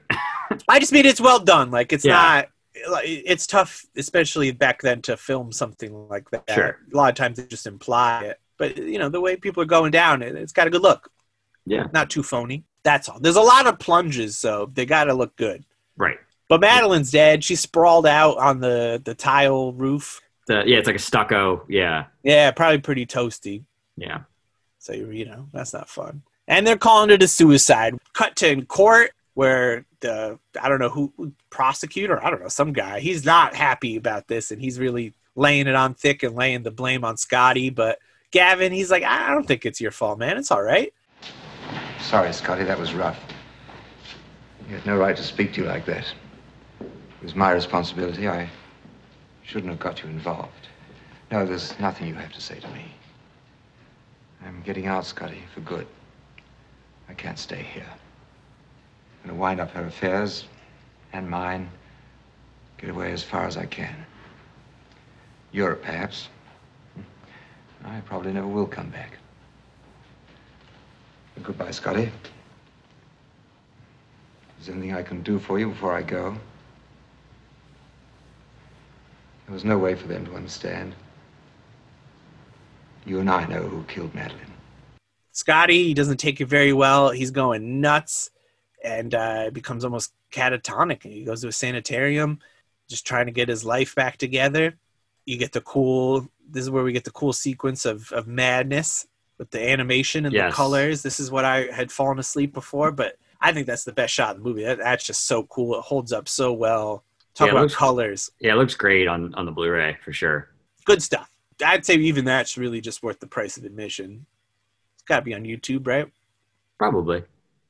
[0.67, 1.69] I just mean it's well done.
[1.69, 2.13] Like it's Yeah.
[2.13, 2.49] not.
[3.03, 6.49] It's tough, especially back then, to film something like that.
[6.49, 6.79] Sure.
[6.91, 9.67] A lot of times they just imply it, but you know the way people are
[9.67, 11.11] going down, it's got a good look.
[11.67, 11.87] Yeah.
[11.93, 12.63] Not too phony.
[12.87, 13.19] That's all.
[13.19, 15.65] There's a lot of plunges, so they got to look good.
[15.97, 16.17] Right.
[16.47, 17.43] But Madeleine's dead.
[17.43, 20.21] She's sprawled out on the the tile roof.
[20.47, 21.65] The, yeah, it's like a stucco.
[21.67, 22.05] Yeah.
[22.23, 23.65] Yeah, probably pretty toasty.
[23.97, 24.21] Yeah.
[24.79, 26.21] So you know that's not fun.
[26.47, 27.97] And they're calling it a suicide.
[28.13, 32.71] Cut to in court where the I don't know who prosecutor I don't know some
[32.71, 36.63] guy he's not happy about this and he's really laying it on thick and laying
[36.63, 37.69] the blame on Scotty.
[37.69, 37.99] But
[38.31, 40.37] Gavin he's like I don't think it's your fault, man.
[40.37, 40.93] It's all right.
[42.01, 43.19] Sorry, Scotty, that was rough.
[44.69, 46.05] You had no right to speak to you like that.
[46.79, 48.27] It was my responsibility.
[48.27, 48.49] I
[49.43, 50.67] shouldn't have got you involved.
[51.31, 52.85] No, there's nothing you have to say to me.
[54.45, 55.87] I'm getting out, Scotty, for good.
[57.09, 57.89] I can't stay here.
[59.23, 60.45] I'm gonna wind up her affairs
[61.13, 61.69] and mine.
[62.77, 64.05] Get away as far as I can.
[65.51, 66.29] Europe, perhaps.
[67.83, 69.17] I probably never will come back.
[71.43, 72.11] Goodbye, Scotty.
[74.59, 76.35] Is there anything I can do for you before I go?
[79.45, 80.93] There was no way for them to understand.
[83.05, 84.45] You and I know who killed Madeleine.
[85.31, 87.11] Scotty he doesn't take it very well.
[87.11, 88.31] He's going nuts
[88.83, 91.03] and uh, becomes almost catatonic.
[91.03, 92.39] He goes to a sanitarium,
[92.89, 94.77] just trying to get his life back together.
[95.25, 96.27] You get the cool.
[96.49, 99.07] This is where we get the cool sequence of of madness
[99.37, 100.51] with the animation and Yes.
[100.51, 101.01] the colors.
[101.03, 104.35] This is what I had fallen asleep before, but I think that's the best shot
[104.35, 104.63] in the movie.
[104.63, 105.75] That, that's just so cool.
[105.77, 107.03] It holds up so well.
[107.35, 108.31] Talk Yeah, about looks- colors.
[108.39, 110.49] Yeah, it looks great on on the Blu-ray for sure.
[110.85, 111.29] Good stuff.
[111.63, 114.25] I'd say even that's really just worth the price of admission.
[114.95, 116.07] It's got to be on YouTube, right?
[116.79, 117.23] Probably.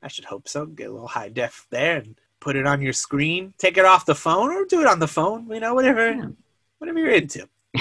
[0.03, 0.65] I should hope so.
[0.65, 3.53] Get a little high def there and put it on your screen.
[3.57, 5.47] Take it off the phone or do it on the phone.
[5.49, 6.28] You know, whatever, Yeah.
[6.80, 7.47] whatever you're into.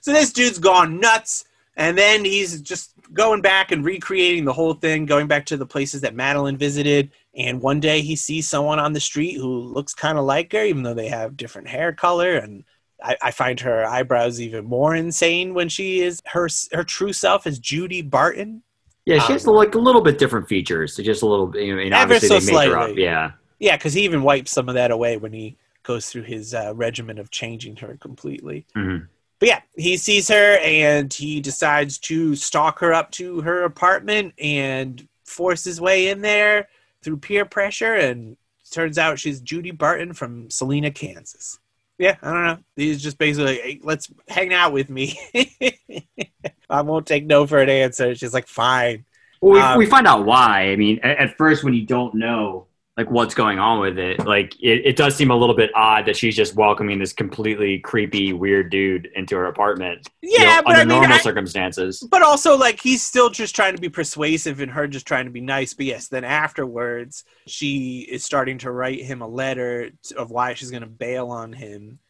[0.00, 1.44] so this dude's gone nuts,
[1.78, 5.64] and then he's just going back and recreating the whole thing, going back to the
[5.64, 7.10] places that Madeleine visited.
[7.34, 10.64] And one day he sees someone on the street who looks kind of like her,
[10.64, 12.36] even though they have different hair color.
[12.36, 12.64] And
[13.02, 17.46] I, I find her eyebrows even more insane when she is her her true self
[17.46, 18.62] is Judy Barton.
[19.06, 20.94] Yeah, she has Um, like a little bit different features.
[20.94, 21.62] So just a little bit.
[21.62, 22.84] You know, and obviously so they make her up.
[22.86, 23.02] slightly.
[23.04, 23.30] Yeah.
[23.60, 26.72] Yeah, because he even wipes some of that away when he goes through his uh,
[26.74, 28.66] regimen of changing her completely.
[28.76, 29.06] Mhm.
[29.38, 34.34] But yeah, he sees her and he decides to stalk her up to her apartment
[34.38, 36.68] and force his way in there
[37.02, 37.94] through peer pressure.
[37.94, 38.36] And
[38.70, 41.58] turns out she's Judy Barton from Salina, Kansas.
[41.98, 42.58] Yeah, I don't know.
[42.76, 45.18] He's just basically, like, hey, let's hang out with me.
[46.70, 48.14] I won't take no for an answer.
[48.14, 49.04] She's like, fine.
[49.40, 50.70] Well, we, Um, we find out why.
[50.70, 52.67] I mean, at, at first, when you don't know
[52.98, 56.04] like what's going on with it, like it, it does seem a little bit odd
[56.04, 60.08] that she's just welcoming this completely creepy, weird dude into her apartment.
[60.20, 62.00] you know, Yeah, but under I mean, normal I- circumstances.
[62.10, 65.30] but also like he's still just trying to be persuasive and her just trying to
[65.30, 70.32] be nice but yes then afterwards she is starting to write him a letter of
[70.32, 72.00] why she's going to bail on him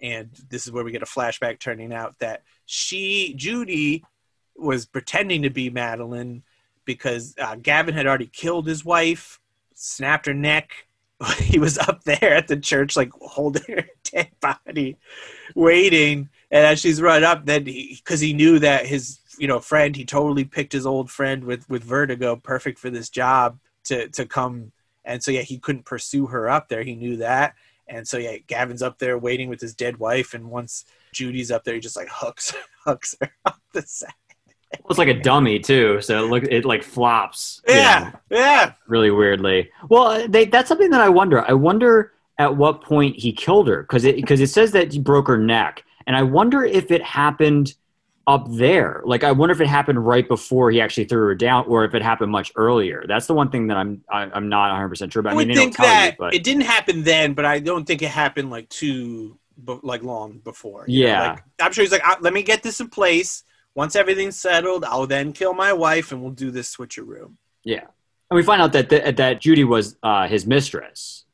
[0.00, 4.02] and this is where we get a flashback turning out that she judy
[4.56, 6.42] was pretending to be madeleine
[6.86, 9.40] because uh, gavin had already killed his wife
[9.78, 10.70] snapped her neck.
[11.38, 14.96] He was up there at the church like holding her dead body
[15.56, 16.28] waiting.
[16.50, 20.04] And as she's run up then because he, knew that his you know friend he
[20.04, 24.70] totally picked his old friend with with vertigo perfect for this job to to come.
[25.04, 26.84] And so yeah he couldn't pursue her up there.
[26.84, 27.54] He knew that.
[27.88, 30.34] And so yeah gavin's up there waiting with his dead wife.
[30.34, 32.54] And once judy's up there he just like hooks
[32.84, 34.27] hooks her up the Well,
[34.72, 37.62] it's like a dummy too, so it look it like flops.
[37.68, 39.70] you yeah know, yeah really weirdly.
[39.88, 41.48] Well, they, that's something that I wonder.
[41.48, 44.98] I wonder at what point he killed her because it because it says that he
[44.98, 47.74] broke her neck, and I wonder if it happened
[48.26, 49.02] up there.
[49.04, 51.94] Like I wonder if it happened right before he actually threw her down, or if
[51.94, 53.04] it happened much earlier.
[53.08, 55.30] That's the one thing that I'm I, I'm not 100 percent sure about.
[55.30, 57.86] I I would mean, think that you, but it didn't happen then, but I don't
[57.86, 59.38] think it happened like too,
[59.82, 60.84] like long before.
[60.86, 61.30] Yeah.
[61.30, 63.44] like, I'm sure he's like, "Ah, let me get this in place.
[63.78, 67.32] Once everything's settled, I'll then kill my wife, and we'll do this switcheroo.
[67.62, 67.84] yeah.
[68.30, 71.24] And we find out that that, that Judy was uh, his mistress.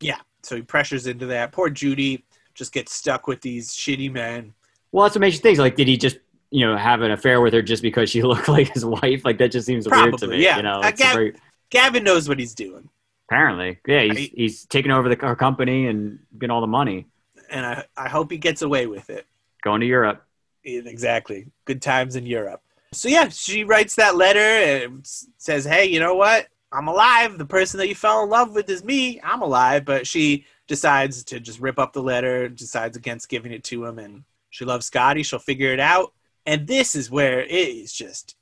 [0.00, 0.18] Yeah.
[0.42, 1.50] So he pressures into that.
[1.50, 2.24] Poor Judy
[2.54, 4.52] just gets stuck with these shitty men.
[4.92, 5.58] Well, that's what makes you think.
[5.58, 6.18] Like, did he just
[6.50, 9.24] you know have an affair with her just because she looked like his wife?
[9.24, 10.42] Like that just seems weird to me.
[10.44, 10.58] yeah.
[10.58, 11.34] You know, a get- very-
[11.70, 12.88] Gavin knows what he's doing,
[13.28, 17.06] apparently, yeah, he's I- he's taking over the her company and getting all the money,
[17.50, 19.26] and I, I hope he gets away with it.
[19.64, 20.23] going to Europe.
[20.64, 21.46] Exactly.
[21.64, 22.62] Good times in Europe.
[22.92, 25.06] So yeah, she writes that letter and
[25.36, 26.48] says, "Hey, you know what?
[26.72, 27.38] I'm alive.
[27.38, 29.20] The person that you fell in love with is me.
[29.22, 33.64] I'm alive." But she decides to just rip up the letter, decides against giving it
[33.64, 35.22] to him, and she loves Scotty.
[35.22, 36.12] She'll figure it out.
[36.46, 38.36] And this is where it is just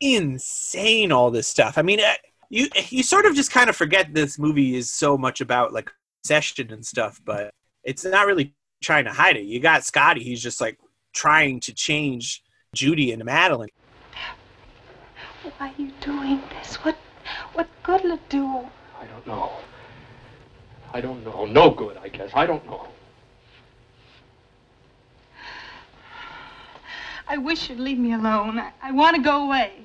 [0.00, 1.10] insane.
[1.10, 1.78] All this stuff.
[1.78, 2.12] I mean, uh,
[2.50, 5.90] you you sort of just kind of forget this movie is so much about like
[6.22, 7.50] obsession and stuff, but
[7.82, 9.44] it's not really trying to hide it.
[9.44, 10.22] You got Scotty.
[10.22, 10.78] He's just like
[11.16, 12.42] trying to change
[12.74, 13.70] Judy and Madeleine.
[15.58, 16.76] Why are you doing this?
[16.84, 16.96] What
[17.54, 18.46] what good will it do?
[19.00, 19.50] I don't know.
[20.92, 21.46] I don't know.
[21.46, 22.30] No good, I guess.
[22.34, 22.86] I don't know.
[27.28, 28.58] I wish you'd leave me alone.
[28.58, 29.72] I, I want to go away.
[29.78, 29.84] You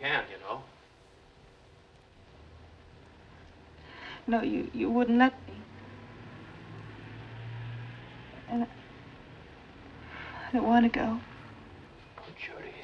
[0.00, 0.62] can, you know.
[4.26, 5.54] No, you, you wouldn't let me.
[8.48, 8.66] And I,
[10.52, 11.18] I don't want to go.
[12.18, 12.74] Oh, Judy.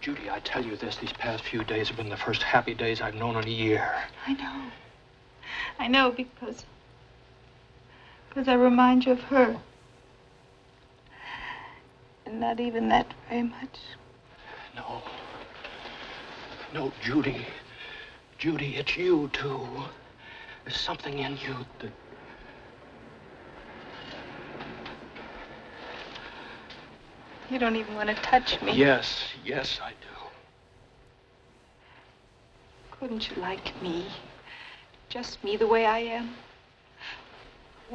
[0.00, 3.00] Judy, I tell you this, these past few days have been the first happy days
[3.00, 3.92] I've known in a year.
[4.28, 4.70] I know.
[5.80, 6.64] I know because
[8.28, 9.56] because I remind you of her.
[12.26, 13.80] And not even that very much.
[14.76, 15.02] No.
[16.72, 17.44] No, Judy.
[18.38, 19.66] Judy, it's you, too.
[20.64, 21.90] There's something in you that.
[27.52, 28.72] You don't even want to touch me.
[28.72, 29.96] Yes, yes, I do.
[32.98, 34.06] Couldn't you like me?
[35.10, 36.34] Just me the way I am?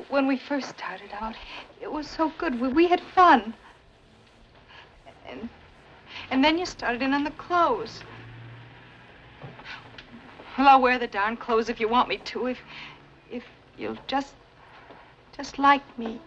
[0.09, 1.33] When we first started out,
[1.81, 2.61] it was so good.
[2.61, 3.55] We, we had fun.
[5.27, 5.49] And,
[6.29, 8.03] and then you started in on the clothes.
[10.55, 12.59] Well, I'll wear the darn clothes if you want me to, if,
[13.31, 13.43] if
[13.75, 14.35] you'll just,
[15.35, 16.21] just like me.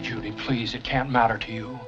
[0.00, 1.78] Judy, please, it can't matter to you.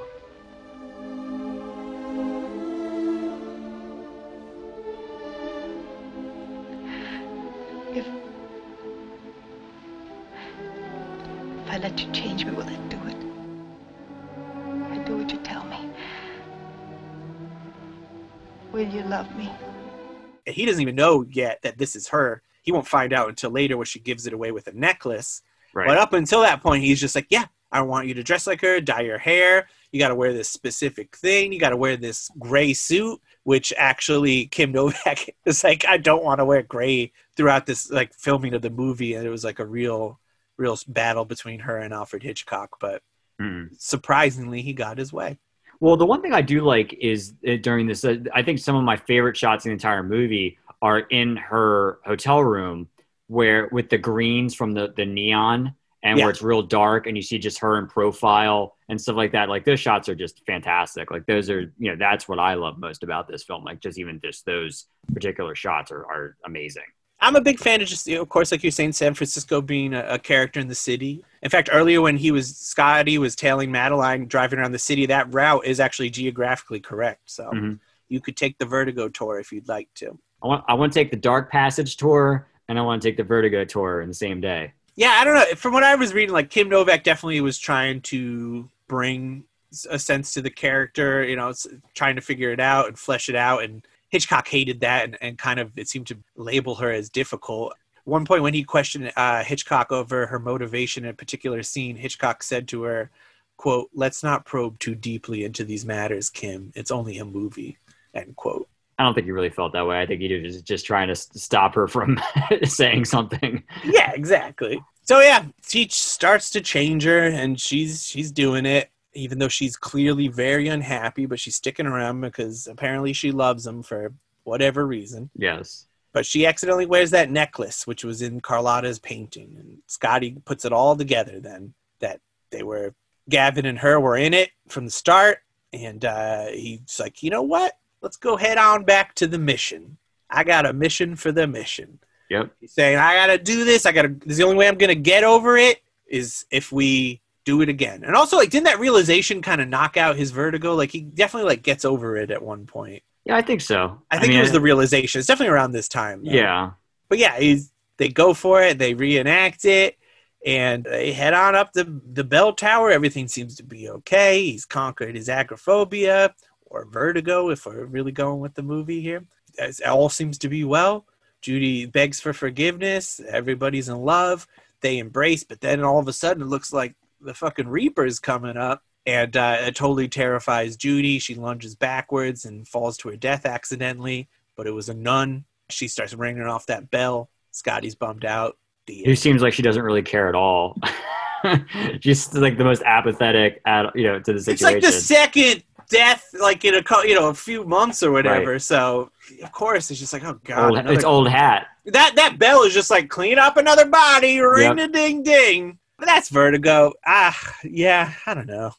[20.54, 22.42] He doesn't even know yet that this is her.
[22.62, 25.42] He won't find out until later when she gives it away with a necklace.
[25.74, 25.86] Right.
[25.86, 28.60] But up until that point, he's just like, yeah, I want you to dress like
[28.62, 29.68] her, dye your hair.
[29.90, 31.52] You got to wear this specific thing.
[31.52, 36.24] You got to wear this gray suit, which actually Kim Novak is like, I don't
[36.24, 39.58] want to wear gray throughout this like filming of the movie, and it was like
[39.58, 40.20] a real,
[40.56, 42.76] real battle between her and Alfred Hitchcock.
[42.80, 43.02] But
[43.40, 43.64] Hmm.
[43.76, 45.38] surprisingly, he got his way.
[45.84, 48.74] Well, the one thing I do like is uh, during this, uh, I think some
[48.74, 52.88] of my favorite shots in the entire movie are in her hotel room
[53.26, 56.24] where with the greens from the, the neon and Yeah.
[56.24, 59.50] where it's real dark and you see just her in profile and stuff like that.
[59.50, 61.10] Like those shots are just fantastic.
[61.10, 63.62] Like those are, you know, that's what I love most about this film.
[63.62, 66.84] Like just even just those particular shots are, are amazing.
[67.24, 70.04] I'm a big fan of just, of course, like you're saying, San Francisco being a,
[70.08, 71.24] a character in the city.
[71.42, 75.32] In fact, earlier when he was Scotty was tailing Madeleine driving around the city, that
[75.32, 77.22] route is actually geographically correct.
[77.30, 77.78] So Mhm.
[78.08, 80.18] you could take the Vertigo tour if you'd like to.
[80.42, 83.16] I want, I want to take the Dark Passage tour and I want to take
[83.16, 84.72] the Vertigo tour in the same day.
[84.96, 85.56] Yeah, I don't know.
[85.56, 89.44] From what I was reading, like Kim Novak definitely was trying to bring
[89.90, 91.52] a sense to the character, you know,
[91.94, 93.64] trying to figure it out and flesh it out.
[93.64, 93.84] And
[94.14, 97.74] Hitchcock hated that and, and kind of it seemed to label her as difficult.
[98.04, 102.44] One point when he questioned uh, Hitchcock over her motivation in a particular scene, Hitchcock
[102.44, 103.10] said to her,
[103.56, 106.70] "quote Let's not probe too deeply into these matters, Kim.
[106.76, 107.76] It's only a movie."
[108.14, 108.68] End quote.
[109.00, 110.00] I don't think he really felt that way.
[110.00, 112.20] I think he was just trying to stop her from
[112.62, 113.64] saying something.
[113.84, 114.80] yeah, exactly.
[115.02, 119.76] So yeah, she starts to change her, and she's she's doing it, even though she's
[119.76, 121.26] clearly very unhappy.
[121.26, 124.12] But she's sticking around because apparently she loves him for
[124.44, 125.30] whatever reason.
[125.36, 125.86] Yes.
[126.12, 130.72] But she accidentally wears that necklace, which was in Carlotta's painting, and Scotty puts it
[130.72, 131.40] all together.
[131.40, 132.94] Then that they were
[133.28, 135.38] Gavin and her were in it from the start,
[135.72, 137.72] and uh, he's like, you know what?
[138.00, 139.96] Let's go head on back to the mission.
[140.30, 141.98] I got a mission for the mission.
[142.30, 142.50] Yep.
[142.60, 143.86] He's saying, I gotta do this.
[143.86, 144.08] I gotta.
[144.08, 147.68] This is the only way I'm gonna get over it is if we do it
[147.68, 148.02] again.
[148.04, 150.74] And also, like, didn't that realization kind of knock out his vertigo?
[150.74, 153.02] Like, he definitely like gets over it at one point.
[153.24, 154.02] Yeah, I think so.
[154.10, 155.18] I think mean, it was the realization.
[155.18, 156.24] It's definitely around this time.
[156.24, 156.32] though.
[156.32, 156.72] Yeah.
[157.08, 158.78] but yeah, he's they go for it.
[158.78, 159.96] They reenact it,
[160.44, 162.90] and they head on up the the bell tower.
[162.90, 164.44] Everything seems to be okay.
[164.44, 166.34] He's conquered his agoraphobia
[166.66, 169.24] or vertigo, if we're really going with the movie here.
[169.56, 171.06] It all seems to be well.
[171.40, 173.20] Judy begs for forgiveness.
[173.28, 174.46] Everybody's in love.
[174.80, 178.56] They embrace, but then all of a sudden it looks like the fucking Reaper's coming
[178.56, 178.82] up.
[179.06, 181.18] And uh, it totally terrifies Judy.
[181.18, 184.28] She lunges backwards and falls to her death accidentally.
[184.56, 185.44] But it was a nun.
[185.68, 187.28] She starts ringing off that bell.
[187.50, 188.56] Scotty's bummed out.
[188.86, 190.78] The Who seems like she doesn't really care at all.
[192.00, 194.78] She's like the most apathetic at you know to the situation.
[194.78, 198.58] it's like the second death, like in a you know a few months or whatever.
[198.58, 199.10] So
[199.42, 201.66] of course it's just like oh god, old, another- it's old hat.
[201.86, 205.78] that that bell is just like clean up another body, ring a ding ding.
[206.04, 206.92] But that's Vertigo.
[207.06, 207.34] Ah,
[207.64, 208.72] yeah, I don't know.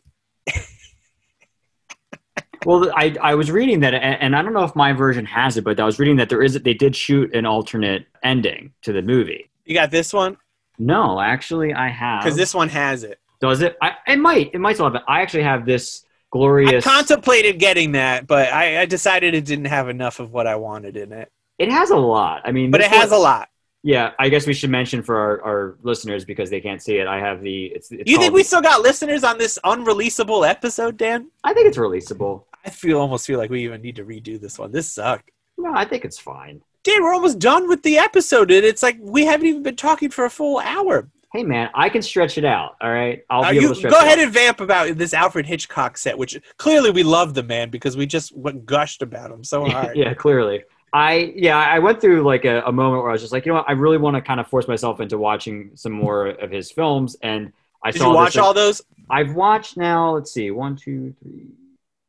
[2.67, 5.57] Well, I I was reading that, and, and I don't know if my version has
[5.57, 8.73] it, but I was reading that there is it they did shoot an alternate ending
[8.83, 9.49] to the movie.
[9.65, 10.37] You got this one
[10.77, 12.23] No, actually, I have.
[12.23, 13.19] because this one has it.
[13.39, 13.75] does it?
[13.81, 15.01] I it might it might still have it.
[15.07, 16.83] I actually have this I glorious.
[16.83, 20.95] contemplated getting that, but I, I decided it didn't have enough of what I wanted
[20.95, 21.31] in it.
[21.57, 22.41] it has a lot.
[22.45, 23.49] I mean, But it has one- a lot.
[23.87, 27.05] Yeah, I guess we should mention for our, our listeners because they can't see it.
[27.07, 27.65] I have the.
[27.67, 27.91] It's.
[27.91, 31.29] it's You think we still got listeners on this unreleasable episode, Dan?
[31.43, 32.45] I think it's releasable.
[32.65, 34.71] I feel almost feel like we even need to redo this one.
[34.71, 35.29] This sucked.
[35.59, 36.61] No, I think it's fine.
[36.83, 40.09] Dan, we're almost done with the episode, and it's like we haven't even been talking
[40.09, 41.07] for a full hour.
[41.31, 42.77] Hey man, I can stretch it out.
[42.81, 44.23] All right, I'll Uh, be able to stretch go it ahead out.
[44.25, 48.07] and vamp about this Alfred Hitchcock set, which clearly we love the man because we
[48.07, 49.95] just went gushed about him so hard.
[49.95, 50.63] yeah, clearly.
[50.93, 53.51] I yeah, I went through like a, a moment where I was just like, you
[53.51, 56.51] know what, I really want to kind of force myself into watching some more of
[56.51, 57.51] his films, and
[57.83, 58.81] I Did saw you watch this, all those?
[59.09, 60.15] I've watched now.
[60.15, 61.47] Let's see, one, two, three,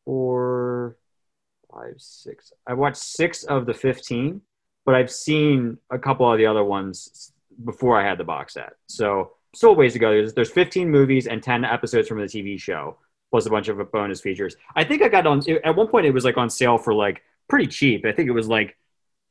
[0.04, 0.96] four,
[1.72, 2.52] five, six.
[2.66, 4.42] I've watched six of the fifteen,
[4.84, 7.32] but I've seen a couple of the other ones
[7.64, 8.74] before I had the box set.
[8.86, 10.10] So still ways to go.
[10.10, 12.98] There's, there's 15 movies and 10 episodes from the TV show,
[13.30, 14.56] plus a bunch of bonus features.
[14.74, 16.06] I think I got on at one point.
[16.06, 18.04] It was like on sale for like pretty cheap.
[18.04, 18.76] I think it was like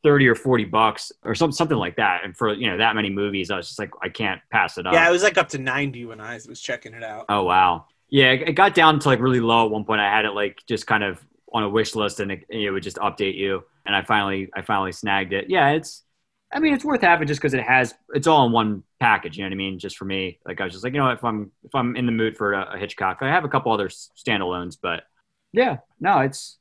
[0.03, 2.21] 30 or 40 bucks or some, something like that.
[2.23, 4.85] And for you know that many movies, I was just like, I can't pass it
[4.85, 4.93] up.
[4.93, 7.25] Yeah, it was like up to ninety when I was checking it out.
[7.29, 7.85] Oh wow.
[8.09, 10.01] Yeah, it it got down to like really low at one point.
[10.01, 12.83] I had it like just kind of on a wish list, and it, it would
[12.83, 13.63] just update you.
[13.85, 15.45] And I finally, I finally snagged it.
[15.49, 16.03] Yeah, it's
[16.53, 19.37] I mean, it's worth having just because it has it's all in one package.
[19.37, 19.79] You know what I mean?
[19.79, 22.05] Just for me, like I was just like, you know, if I'm if I'm in
[22.05, 25.03] the mood for a, a Hitchcock, I have a couple other standalones, but
[25.51, 26.57] yeah, no, it's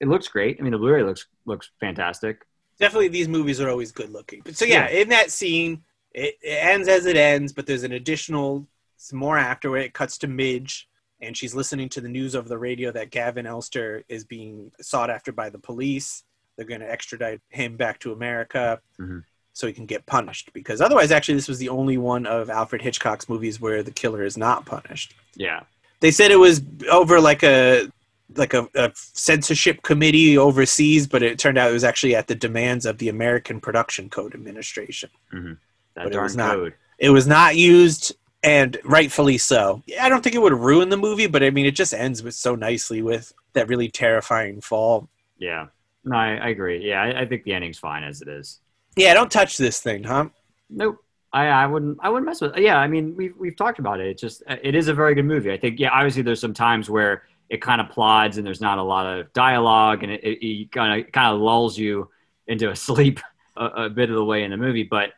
[0.00, 0.56] it looks great.
[0.58, 2.44] I mean, the Blu-ray looks looks fantastic.
[2.78, 4.42] Definitely, these movies are always good looking.
[4.44, 5.82] But so yeah, in that scene,
[6.14, 9.86] it, it ends as it ends, but there's an additional some more after it.
[9.86, 10.88] It cuts to Midge,
[11.20, 15.10] and she's listening to the news over the radio that Gavin Elster is being sought
[15.10, 16.24] after by the police.
[16.56, 19.22] They're going to extradite him back to America Mhm.
[19.52, 20.50] so he can get punished.
[20.52, 24.24] Because otherwise, actually, this was the only one of Alfred Hitchcock's movies where the killer
[24.24, 25.14] is not punished.
[25.36, 25.60] Yeah,
[26.00, 27.88] They said it was over like a
[28.36, 32.34] like a, a censorship committee overseas, but it turned out it was actually at the
[32.34, 35.10] demands of the American Production Code Administration.
[35.32, 35.52] Mm-hmm.
[35.94, 36.74] that But it darn was not- code.
[36.98, 39.82] It was not used, and rightfully so.
[40.00, 42.34] I don't think it would ruin the movie, but I mean, it just ends with
[42.34, 45.08] so nicely with that really terrifying fall.
[45.38, 45.66] Yeah,
[46.04, 46.84] no, I, I agree.
[46.88, 48.58] Yeah, I, I think the ending's fine as it is.
[48.96, 50.28] Yeah, don't touch this thing, huh?
[50.68, 50.96] Nope.
[51.32, 52.62] I, I wouldn't I wouldn't mess with it.
[52.64, 54.08] Yeah, I mean we've we've talked about it.
[54.08, 55.52] It's just it is a very good movie.
[55.52, 58.78] I think yeah, obviously there's some times where it kind of plods and there's not
[58.78, 62.08] a lot of dialogue and it, it, it kind of kind of lulls you
[62.46, 63.20] into a sleep
[63.56, 64.84] a, a bit of the way in the movie.
[64.84, 65.10] But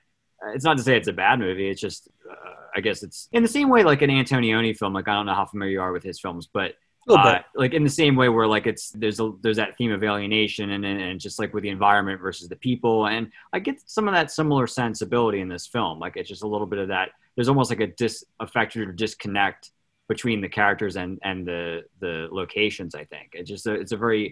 [0.45, 1.69] uh, it's not to say it's a bad movie.
[1.69, 4.93] It's just uh, I guess it's in the same way like an Antonioni film.
[4.93, 6.75] Like I don't know how familiar you are with his films, but
[7.09, 10.03] uh, like in the same way where like it's there's a there's that theme of
[10.03, 13.81] alienation and, and and just like with the environment versus the people and I get
[13.87, 16.89] some of that similar sensibility in this film like it's just a little bit of
[16.89, 19.71] that there's almost like a disaffected or disconnect
[20.13, 21.63] between the characters and and the
[22.05, 24.25] the locations I think it's just a, it's a very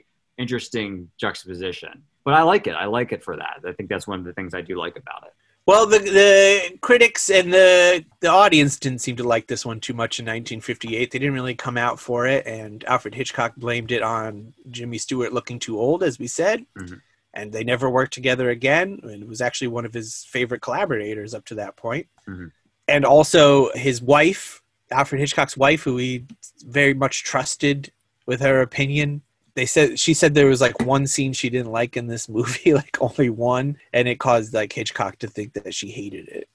[0.42, 0.88] interesting
[1.22, 4.26] juxtaposition but I like it I like it for that I think that's one of
[4.28, 5.34] the things I do like about it
[5.70, 9.96] Well, the the critics and the the audience didn't seem to like this one too
[10.02, 11.10] much in 1958.
[11.10, 15.32] They didn't really come out for it, and Alfred Hitchcock blamed it on Jimmy Stewart
[15.38, 16.58] looking too old, as we said.
[16.82, 17.00] Mhm.
[17.38, 18.88] And they never worked together again.
[19.02, 22.06] And it was actually one of his favorite collaborators up to that point.
[22.26, 22.48] Mhm.
[22.94, 23.42] And also
[23.88, 26.24] his wife, Alfred Hitchcock's wife, who he
[26.66, 27.92] very much trusted
[28.26, 29.22] with her opinion,
[29.54, 32.74] they said she said there was like one scene she didn't like in this movie,
[32.82, 36.48] like only one, and it caused like Hitchcock to think that she hated it.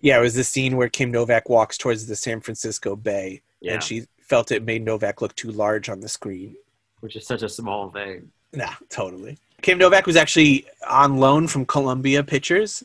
[0.00, 3.74] Yeah, it was the scene where Kim Novak walks towards the San Francisco Bay, yeah
[3.74, 6.56] and she felt it made Novak look too large on the screen.
[7.00, 9.36] which is such a small thing Nah, totally.
[9.62, 12.82] Kim Novak was actually on loan from Columbia Pictures,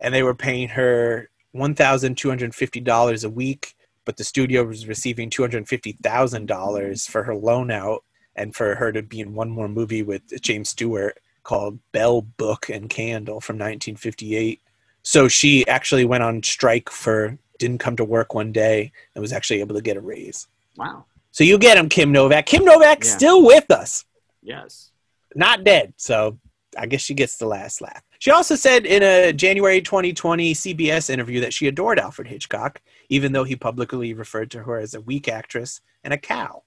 [0.00, 3.75] and they were paying her one thousand two hundred fifty dollars a week.
[4.06, 8.04] But the studio was receiving two hundred fifty thousand dollars for her loan out,
[8.34, 12.70] and for her to be in one more movie with James Stewart called Bell Book
[12.70, 14.62] and Candle from nineteen fifty eight.
[15.02, 19.32] So she actually went on strike for didn't come to work one day and was
[19.32, 20.46] actually able to get a raise.
[20.76, 22.46] wow So you get him, Kim Novak.
[22.46, 23.16] Kim Novak's Yeah.
[23.16, 24.04] still with us
[24.42, 24.90] yes
[25.34, 25.92] not dead.
[25.96, 26.38] So
[26.78, 28.02] I guess she gets the last laugh.
[28.18, 33.32] She also said in a January 2020 CBS interview that she adored Alfred Hitchcock, even
[33.32, 36.62] though he publicly referred to her as a weak actress and a cow.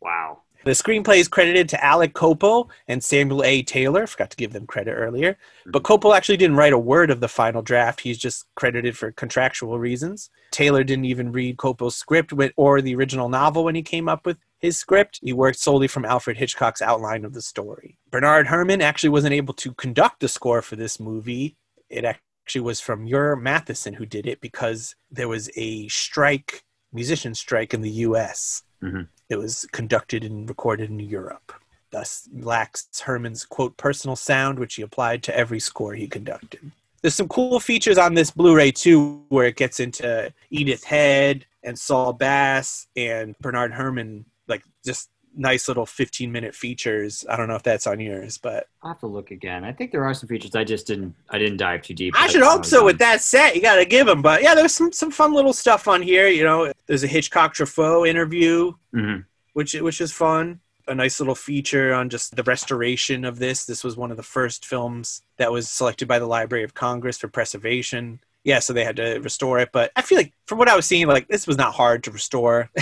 [0.00, 3.62] wow The screenplay is credited to Alec Coppel and Samuel A.
[3.62, 4.06] Taylor.
[4.06, 5.32] Forgot to give them credit earlier.
[5.32, 5.70] Mm-hmm.
[5.72, 8.00] But Coppel actually didn't write a word of the final draft.
[8.00, 10.30] He's just credited for contractual reasons.
[10.50, 14.38] Taylor didn't even read Coppel's script or the original novel when he came up with
[14.58, 15.20] his script.
[15.22, 17.98] He worked solely from Alfred Hitchcock's outline of the story.
[18.10, 21.56] Bernard Herrmann actually wasn't able to conduct the score for this movie.
[21.90, 22.06] It
[22.44, 27.72] actually was from Muir Mathieson who did it because there was a strike, musician strike
[27.72, 28.62] in the U.S.
[28.82, 29.08] Mhm.
[29.30, 31.54] It was conducted and recorded in Europe.
[31.90, 36.70] Thus lacks Herrmann's quote personal sound, which he applied to every score he conducted.
[37.00, 41.78] There's some cool features on this Blu-ray too, where it gets into Edith Head and
[41.78, 47.24] Saul Bass and Bernard Herrmann, like just nice little 15 minute features.
[47.28, 49.64] I don't know if that's on yours, but I'll have to look again.
[49.64, 52.14] I think there are some features I just didn't I didn't dive too deep.
[52.16, 53.56] I should hope so with that set.
[53.56, 54.22] You got to give them.
[54.22, 56.28] But yeah, there's some some fun little stuff on here.
[56.28, 59.18] You know, there's a Hitchcock Truffaut interview, hmm
[59.52, 60.60] which which is fun.
[60.86, 63.64] A nice little feature on just the restoration of this.
[63.64, 67.16] This was one of the first films that was selected by the Library of Congress
[67.16, 68.20] for preservation.
[68.42, 69.70] Yeah, so they had to restore it.
[69.72, 72.10] But I feel like from what I was seeing, like this was not hard to
[72.10, 72.70] restore.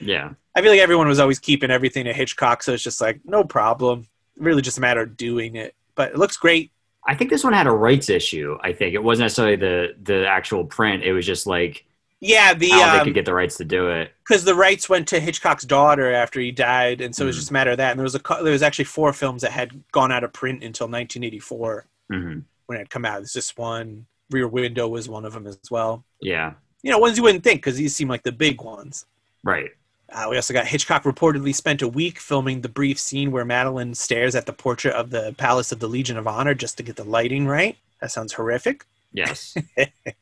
[0.00, 0.30] Yeah.
[0.56, 3.44] I feel like everyone was always keeping everything to Hitchcock, so it's just like no
[3.44, 4.06] problem.
[4.38, 5.74] Really, just a matter of doing it.
[5.94, 6.70] But it looks great.
[7.06, 8.56] I think this one had a rights issue.
[8.62, 11.02] I think it wasn't necessarily the the actual print.
[11.04, 11.84] It was just like
[12.20, 14.12] Yeah, the how they um, could get the rights to do it.
[14.26, 17.40] because the rights went to Hitchcock's daughter after he died, and so it was Mhm.
[17.40, 17.90] just a matter of that.
[17.90, 20.62] And there was a there was actually four films that had gone out of print
[20.64, 23.16] until 1984 hmm when it had come out.
[23.18, 24.06] There's this one.
[24.30, 26.02] Rear Window was one of them as well.
[26.22, 26.54] Yeah.
[26.82, 29.04] You know, ones you wouldn't think because these seem like the big ones.
[29.42, 29.70] Right.
[30.12, 33.94] Uh, we also got Hitchcock reportedly spent a week filming the brief scene where Madeleine
[33.94, 36.96] stares at the portrait of the Palace of the Legion of Honor just to get
[36.96, 37.76] the lighting right.
[38.00, 38.84] That sounds horrific.
[39.12, 39.56] Yes.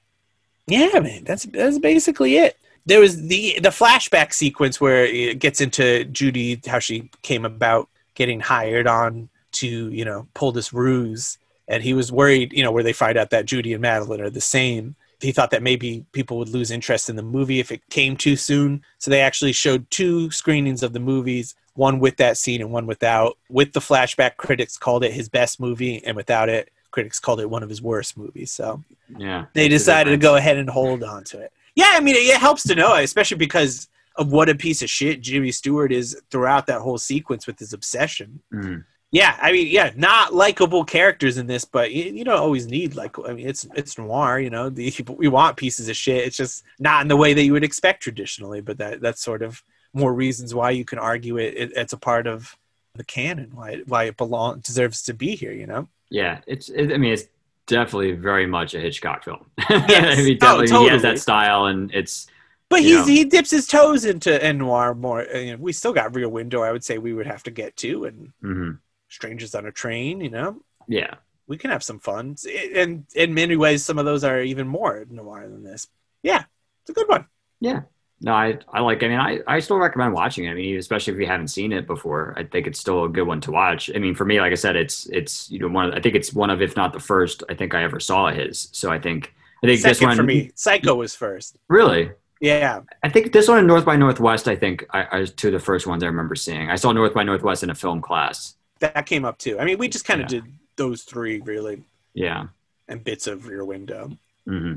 [0.67, 2.57] Yeah, man, that's that's basically it.
[2.87, 7.89] There was the the flashback sequence where it gets into Judy how she came about
[8.15, 12.71] getting hired on to you know pull this ruse, and he was worried you know
[12.71, 14.95] where they find out that Judy and Madeleine are the same.
[15.23, 18.37] He thought that maybe people would lose interest in the movie if it came too
[18.37, 22.73] soon, so they actually showed two screenings of the movies, one with that scene and
[22.73, 23.39] one without.
[23.49, 27.49] With the flashback, critics called it his best movie, and without it, critics called it
[27.49, 28.51] one of his worst movies.
[28.51, 28.83] So
[29.17, 29.47] Yeah.
[29.55, 31.53] they decided to go ahead and hold on to it.
[31.75, 35.23] Yeah, I mean, it, helps to know, especially because of what a piece of shit
[35.23, 38.41] Jimmy Stewart is throughout that whole sequence with his obsession.
[38.53, 38.85] Mhm.
[39.13, 42.95] Yeah, I mean, yeah, not likable characters in this, but you, you don't always need
[42.97, 43.19] like.
[43.19, 44.71] I mean, it's it's noir, you know.
[44.71, 46.27] The, we want pieces of shit.
[46.27, 48.63] It's just not in the way that you would expect traditionally.
[48.63, 51.55] But that that's sort of more reasons why you can argue it.
[51.57, 52.57] it it's a part of
[52.95, 53.51] the canon.
[53.55, 55.53] Why it, why it belong deserves to be here.
[55.53, 55.89] You know.
[56.09, 56.71] Yeah, it's.
[56.71, 57.25] It, I mean, it's
[57.67, 59.45] definitely very much a Hitchcock film.
[59.71, 60.19] Yes.
[60.19, 62.29] I mean, Oh, definitely, he has that style, and it's
[62.71, 63.13] But he's know.
[63.13, 65.21] he dips his toes into noir more.
[65.21, 66.63] uh, You know, we still got Rear Window.
[66.63, 68.79] I would say we would have to get to, and mhm.
[69.13, 70.21] Strangers on a Train.
[70.21, 71.15] You know, yeah,
[71.47, 72.37] we can have some fun.
[72.49, 75.89] Eh, and in many ways, some of those are even more noir than this.
[76.23, 76.45] Yeah,
[76.83, 77.27] it's a good one.
[77.61, 77.83] Yeah
[78.23, 79.03] no, I I like.
[79.03, 80.51] I mean, I I still recommend watching it.
[80.51, 83.27] I mean, especially if you haven't seen it before, I think it's still a good
[83.27, 83.91] one to watch.
[83.95, 85.87] I mean, for me, like I said, it's it's you know one.
[85.89, 88.31] Of, I think it's one of, if not the first, I think I ever saw
[88.31, 88.69] his.
[88.73, 89.35] So I think
[89.65, 91.57] I think this one for me, Psycho was first.
[91.69, 92.13] really.
[92.41, 94.49] Yeah, I think this one and North by Northwest.
[94.49, 96.71] I think I, I was two of the first ones I remember seeing.
[96.71, 98.57] I saw North by Northwest in a film class.
[98.83, 99.59] That came up too.
[99.59, 100.41] I mean, we just kind of Yeah.
[100.41, 101.83] did those three really,
[102.15, 102.47] Yeah.
[102.89, 104.11] and bits of Rear Window.
[104.47, 104.75] hmm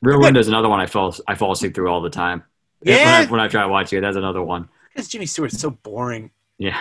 [0.00, 0.18] Rear.
[0.20, 2.44] Window is another one I fall I fall asleep through all the time.
[2.82, 2.96] Yeah.
[3.20, 4.68] When I, when I try to watch it, that's another one.
[4.92, 6.30] Because Jimmy Stewart's so boring.
[6.58, 6.78] Yeah.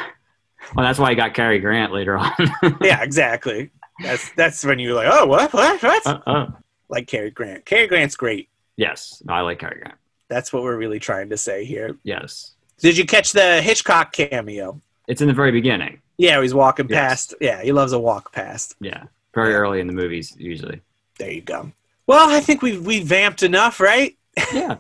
[0.76, 2.32] Well, that's why I got Cary Grant later on.
[2.82, 3.72] Yeah, exactly.
[4.04, 6.06] That's that's when you're like, oh, what, what, what?
[6.06, 6.48] Uh, uh.
[6.90, 7.66] like Cary Grant.
[7.66, 8.50] Cary Grant's great.
[8.76, 9.22] Yes.
[9.26, 9.98] No, I like Cary Grant.
[10.30, 11.98] That's what we're really trying to say here.
[12.04, 12.52] Yes.
[12.80, 14.80] Did you catch the Hitchcock cameo?
[15.08, 16.02] It's in the very beginning.
[16.18, 17.00] Yeah, he's walking Yes.
[17.00, 17.36] past.
[17.42, 18.76] Yeah, he loves a walk past.
[18.80, 19.04] Yeah.
[19.36, 20.82] Very early in the movies, usually.
[21.20, 21.72] There you go.
[22.08, 24.18] Well, I think we we vamped enough, right?
[24.54, 24.78] Yeah.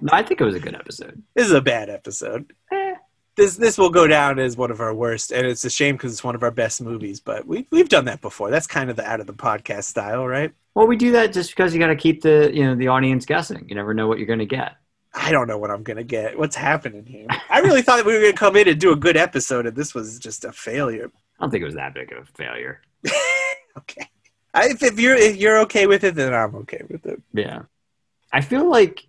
[0.00, 1.20] No, I think it was a good episode.
[1.34, 2.52] This is a bad episode.
[2.72, 2.94] Eh.
[3.36, 6.12] This this will go down as one of our worst, and it's a shame because
[6.12, 7.18] it's one of our best movies.
[7.20, 8.50] But we we've done that before.
[8.50, 10.52] That's kind of the out of the podcast style, right?
[10.74, 13.26] Well, we do that just because you got to keep the you know the audience
[13.26, 13.66] guessing.
[13.68, 14.76] You never know what you're going to get.
[15.18, 16.38] I don't know what I'm gonna get.
[16.38, 17.26] What's happening here?
[17.50, 19.76] I really thought that we were gonna come in and do a good episode, and
[19.76, 21.10] this was just a failure.
[21.38, 22.80] I don't think it was that big of a failure.
[23.78, 24.08] okay.
[24.54, 27.20] I, if, if you're if you're okay with it, then I'm okay with it.
[27.32, 27.62] Yeah.
[28.32, 29.06] I feel like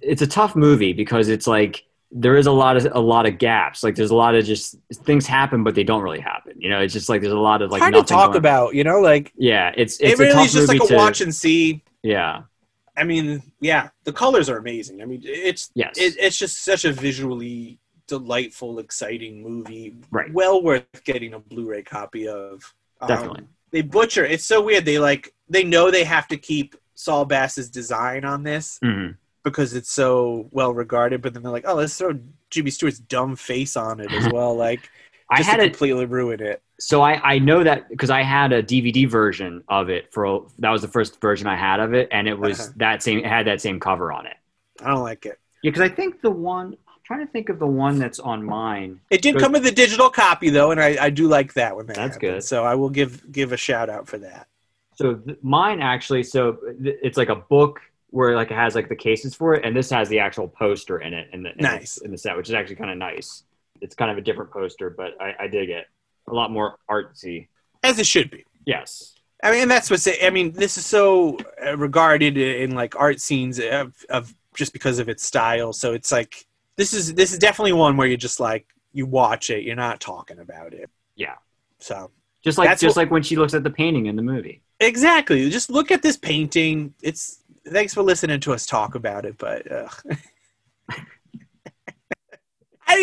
[0.00, 3.38] it's a tough movie because it's like there is a lot of a lot of
[3.38, 3.82] gaps.
[3.82, 6.54] Like there's a lot of just things happen, but they don't really happen.
[6.58, 8.84] You know, it's just like there's a lot of like Hard to talk about, you
[8.84, 11.34] know, like Yeah, it's it it's a really is just like a to watch and
[11.34, 11.82] see.
[12.02, 12.42] yeah
[12.96, 15.02] I mean, yeah, the colors are amazing.
[15.02, 19.96] I mean, it's yes it, it's just such a visually delightful, exciting movie.
[20.10, 20.32] Right.
[20.32, 22.74] Well worth getting a Blu-ray copy of.
[23.00, 23.44] Um, Definitely.
[23.70, 24.24] They butcher.
[24.24, 24.84] It's so weird.
[24.84, 29.16] They like they know they have to keep Saul Bass's design on this Mhm.
[29.42, 32.18] because it's so well regarded, but then they're like, oh, let's throw
[32.50, 34.54] Jimmy Stewart's dumb face on it as well.
[34.54, 34.88] Like,
[35.30, 36.62] I had to it completely ruin it.
[36.78, 40.70] so I I know that because I had a DVD version of it for that
[40.70, 42.72] was the first version I had of it, and it was Uh-huh.
[42.76, 44.36] that same it had that same cover on it.
[44.82, 45.38] I don't like it.
[45.62, 48.44] Yeah, because I think the one I'm trying to think of the one that's on
[48.44, 49.00] mine.
[49.10, 51.86] It did come with a digital copy though, and I, I do like that one.
[51.86, 52.20] that That's happens.
[52.20, 52.44] good.
[52.44, 54.46] So I will give give a shout out for that.
[54.96, 58.88] So th- mine actually, so th- it's like a book where like it has like
[58.88, 61.56] the cases for it, and this has the actual poster in it in the in,
[61.62, 61.96] Nice.
[61.96, 63.42] the, in the set, which is actually kind of nice.
[63.84, 65.86] It's kind of a different poster, but I, I dig it.
[66.28, 67.48] A lot more artsy.
[67.82, 68.44] As it should be.
[68.64, 69.14] Yes.
[69.42, 70.08] I mean, that's what's.
[70.08, 74.98] I mean, this is so uh, regarded in like art scenes of, of just because
[74.98, 75.72] of its style.
[75.74, 79.50] So it's like this is this is definitely one where you just like you watch
[79.50, 80.88] it, you're not talking about it.
[81.14, 81.34] Yeah.
[81.78, 82.10] So
[82.42, 84.62] Just like just what- like when she looks at the painting in the movie.
[84.80, 86.94] exactly, just look at this painting.
[87.02, 89.66] It's thanks for listening to us talk about it, but.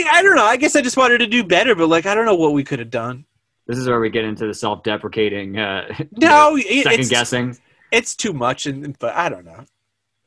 [0.08, 0.44] I, I don't know.
[0.46, 2.64] I guess I just wanted to do better, but like I don't know what we
[2.64, 3.26] could have done.
[3.68, 5.88] This is where we get into the self-deprecating, uh,
[6.18, 7.58] No, it- second it's guessing.
[7.92, 9.66] it's too much, and but I don't know.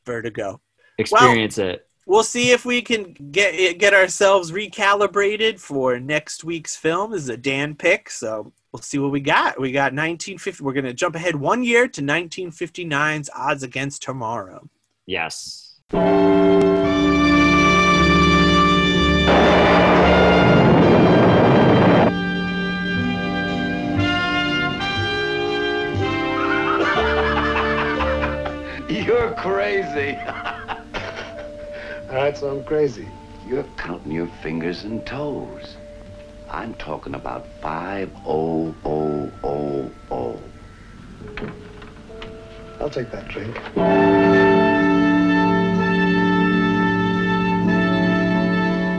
[0.07, 0.61] Vertigo.
[0.99, 1.87] Experience it.
[2.07, 7.11] we'll see if we can get get ourselves recalibrated for next week's film.
[7.13, 9.61] This is a Dan pick, so we'll see what we got.
[9.61, 10.63] We got 1950.
[10.63, 14.69] We're gonna jump ahead one year to 1959's Odds Against Tomorrow.
[15.07, 15.81] Yes.
[29.65, 30.19] Crazy.
[32.11, 33.09] All right, so I'm crazy.
[33.47, 35.77] You're counting your fingers and toes.
[36.51, 40.39] I'm talking about five oh oh oh oh.
[42.79, 43.57] I'll take that drink.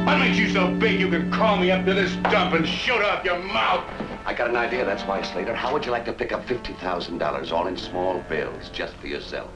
[0.07, 3.03] What makes you so big you can call me up to this dump and shoot
[3.03, 3.88] off your mouth?
[4.26, 5.53] I got an idea, that's why, Slater.
[5.53, 9.51] How would you like to pick up $50,000 all in small bills, just for yourself?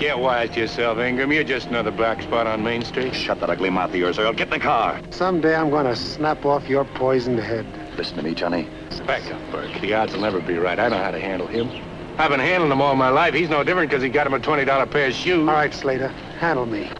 [0.00, 1.30] Get wise to yourself, Ingram.
[1.30, 3.14] You're just another black spot on Main Street.
[3.14, 4.32] Shut that ugly mouth of yours, Earl.
[4.32, 4.98] Get in the car.
[5.10, 7.66] Someday I'm going to snap off your poisoned head.
[7.96, 8.68] Listen to me, Johnny.
[9.06, 9.80] Back up, Burke.
[9.80, 10.78] The odds will never be right.
[10.78, 11.70] I know how to handle him.
[12.18, 13.34] I've been handling him all my life.
[13.34, 15.48] He's no different because he got him a $20 pair of shoes.
[15.48, 16.90] All right, Slater, handle me.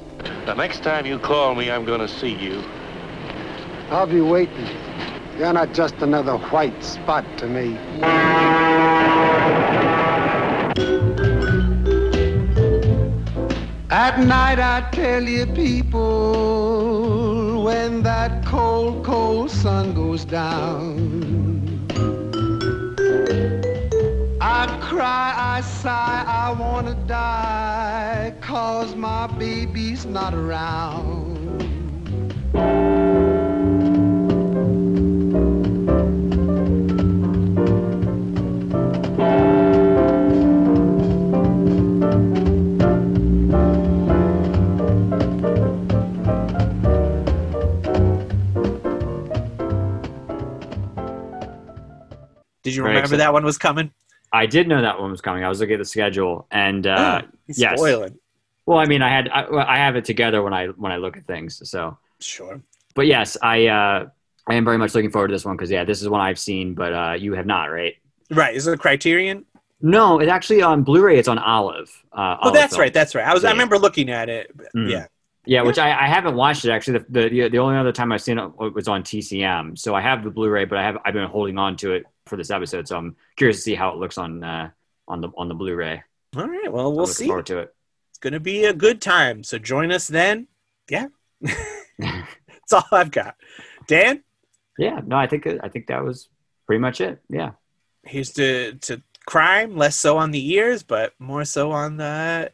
[0.47, 2.65] The next time you call me, I'm going to see you.
[3.91, 4.69] I'll be waiting.
[5.39, 7.77] You're not just another white spot to me.
[13.91, 16.90] At night I tell you people
[18.01, 21.87] when that cold, cold sun goes down.
[24.41, 31.30] I cry, I sigh, I wanna die, cause my baby's not around.
[52.71, 53.21] Did you Very remember excited.
[53.21, 53.93] that one was coming?
[54.33, 55.43] I did know that one was coming.
[55.45, 57.79] I was looking at the schedule, and uh, He's yes.
[57.79, 58.17] spoiling.
[58.67, 59.45] well, I mean, I had I,
[59.75, 61.69] I have it together when I when I look at things.
[61.69, 62.61] So, Sure.
[62.95, 64.07] but yes, I uh,
[64.47, 66.39] I am very much looking forward to this one because yeah, this is one I've
[66.39, 67.95] seen, but uh, you have not, right?
[68.31, 68.55] Right.
[68.55, 69.45] Is it a Criterion?
[69.83, 71.19] No, it's actually on Blu-ray.
[71.19, 71.89] It's on Olive.
[72.13, 72.83] Uh, Oh, Olive that's Film.
[72.83, 72.93] right.
[72.95, 73.27] That's right.
[73.27, 73.45] I was.
[73.45, 74.55] I remember looking at it.
[74.77, 74.91] Mm.
[74.91, 75.07] Yeah.
[75.51, 77.01] Yeah, which I, I haven't watched it actually.
[77.09, 79.77] The, the the only other time I've seen it was on TCM.
[79.77, 82.37] So I have the Blu-ray, but I have I've been holding on to it for
[82.37, 82.87] this episode.
[82.87, 84.71] So I'm curious to see how it looks on uh,
[85.09, 86.05] on the on the Blu-ray.
[86.37, 86.73] All right.
[86.73, 87.27] Well, we'll see.
[87.27, 87.75] forward to it.
[88.11, 89.43] It's going to be a good time.
[89.43, 90.47] So join us then.
[90.89, 91.09] Yeah.
[91.99, 93.35] That's all I've got.
[93.89, 94.23] Dan,
[94.79, 96.29] Yeah, no, I think I think that was
[96.65, 97.21] pretty much it.
[97.29, 97.51] Yeah.
[98.05, 102.53] here's to to crime, less so on the ears, but more so on the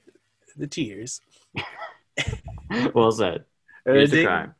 [0.56, 1.20] the tears.
[2.94, 3.44] well said.
[3.84, 4.26] The ding.
[4.26, 4.54] crime.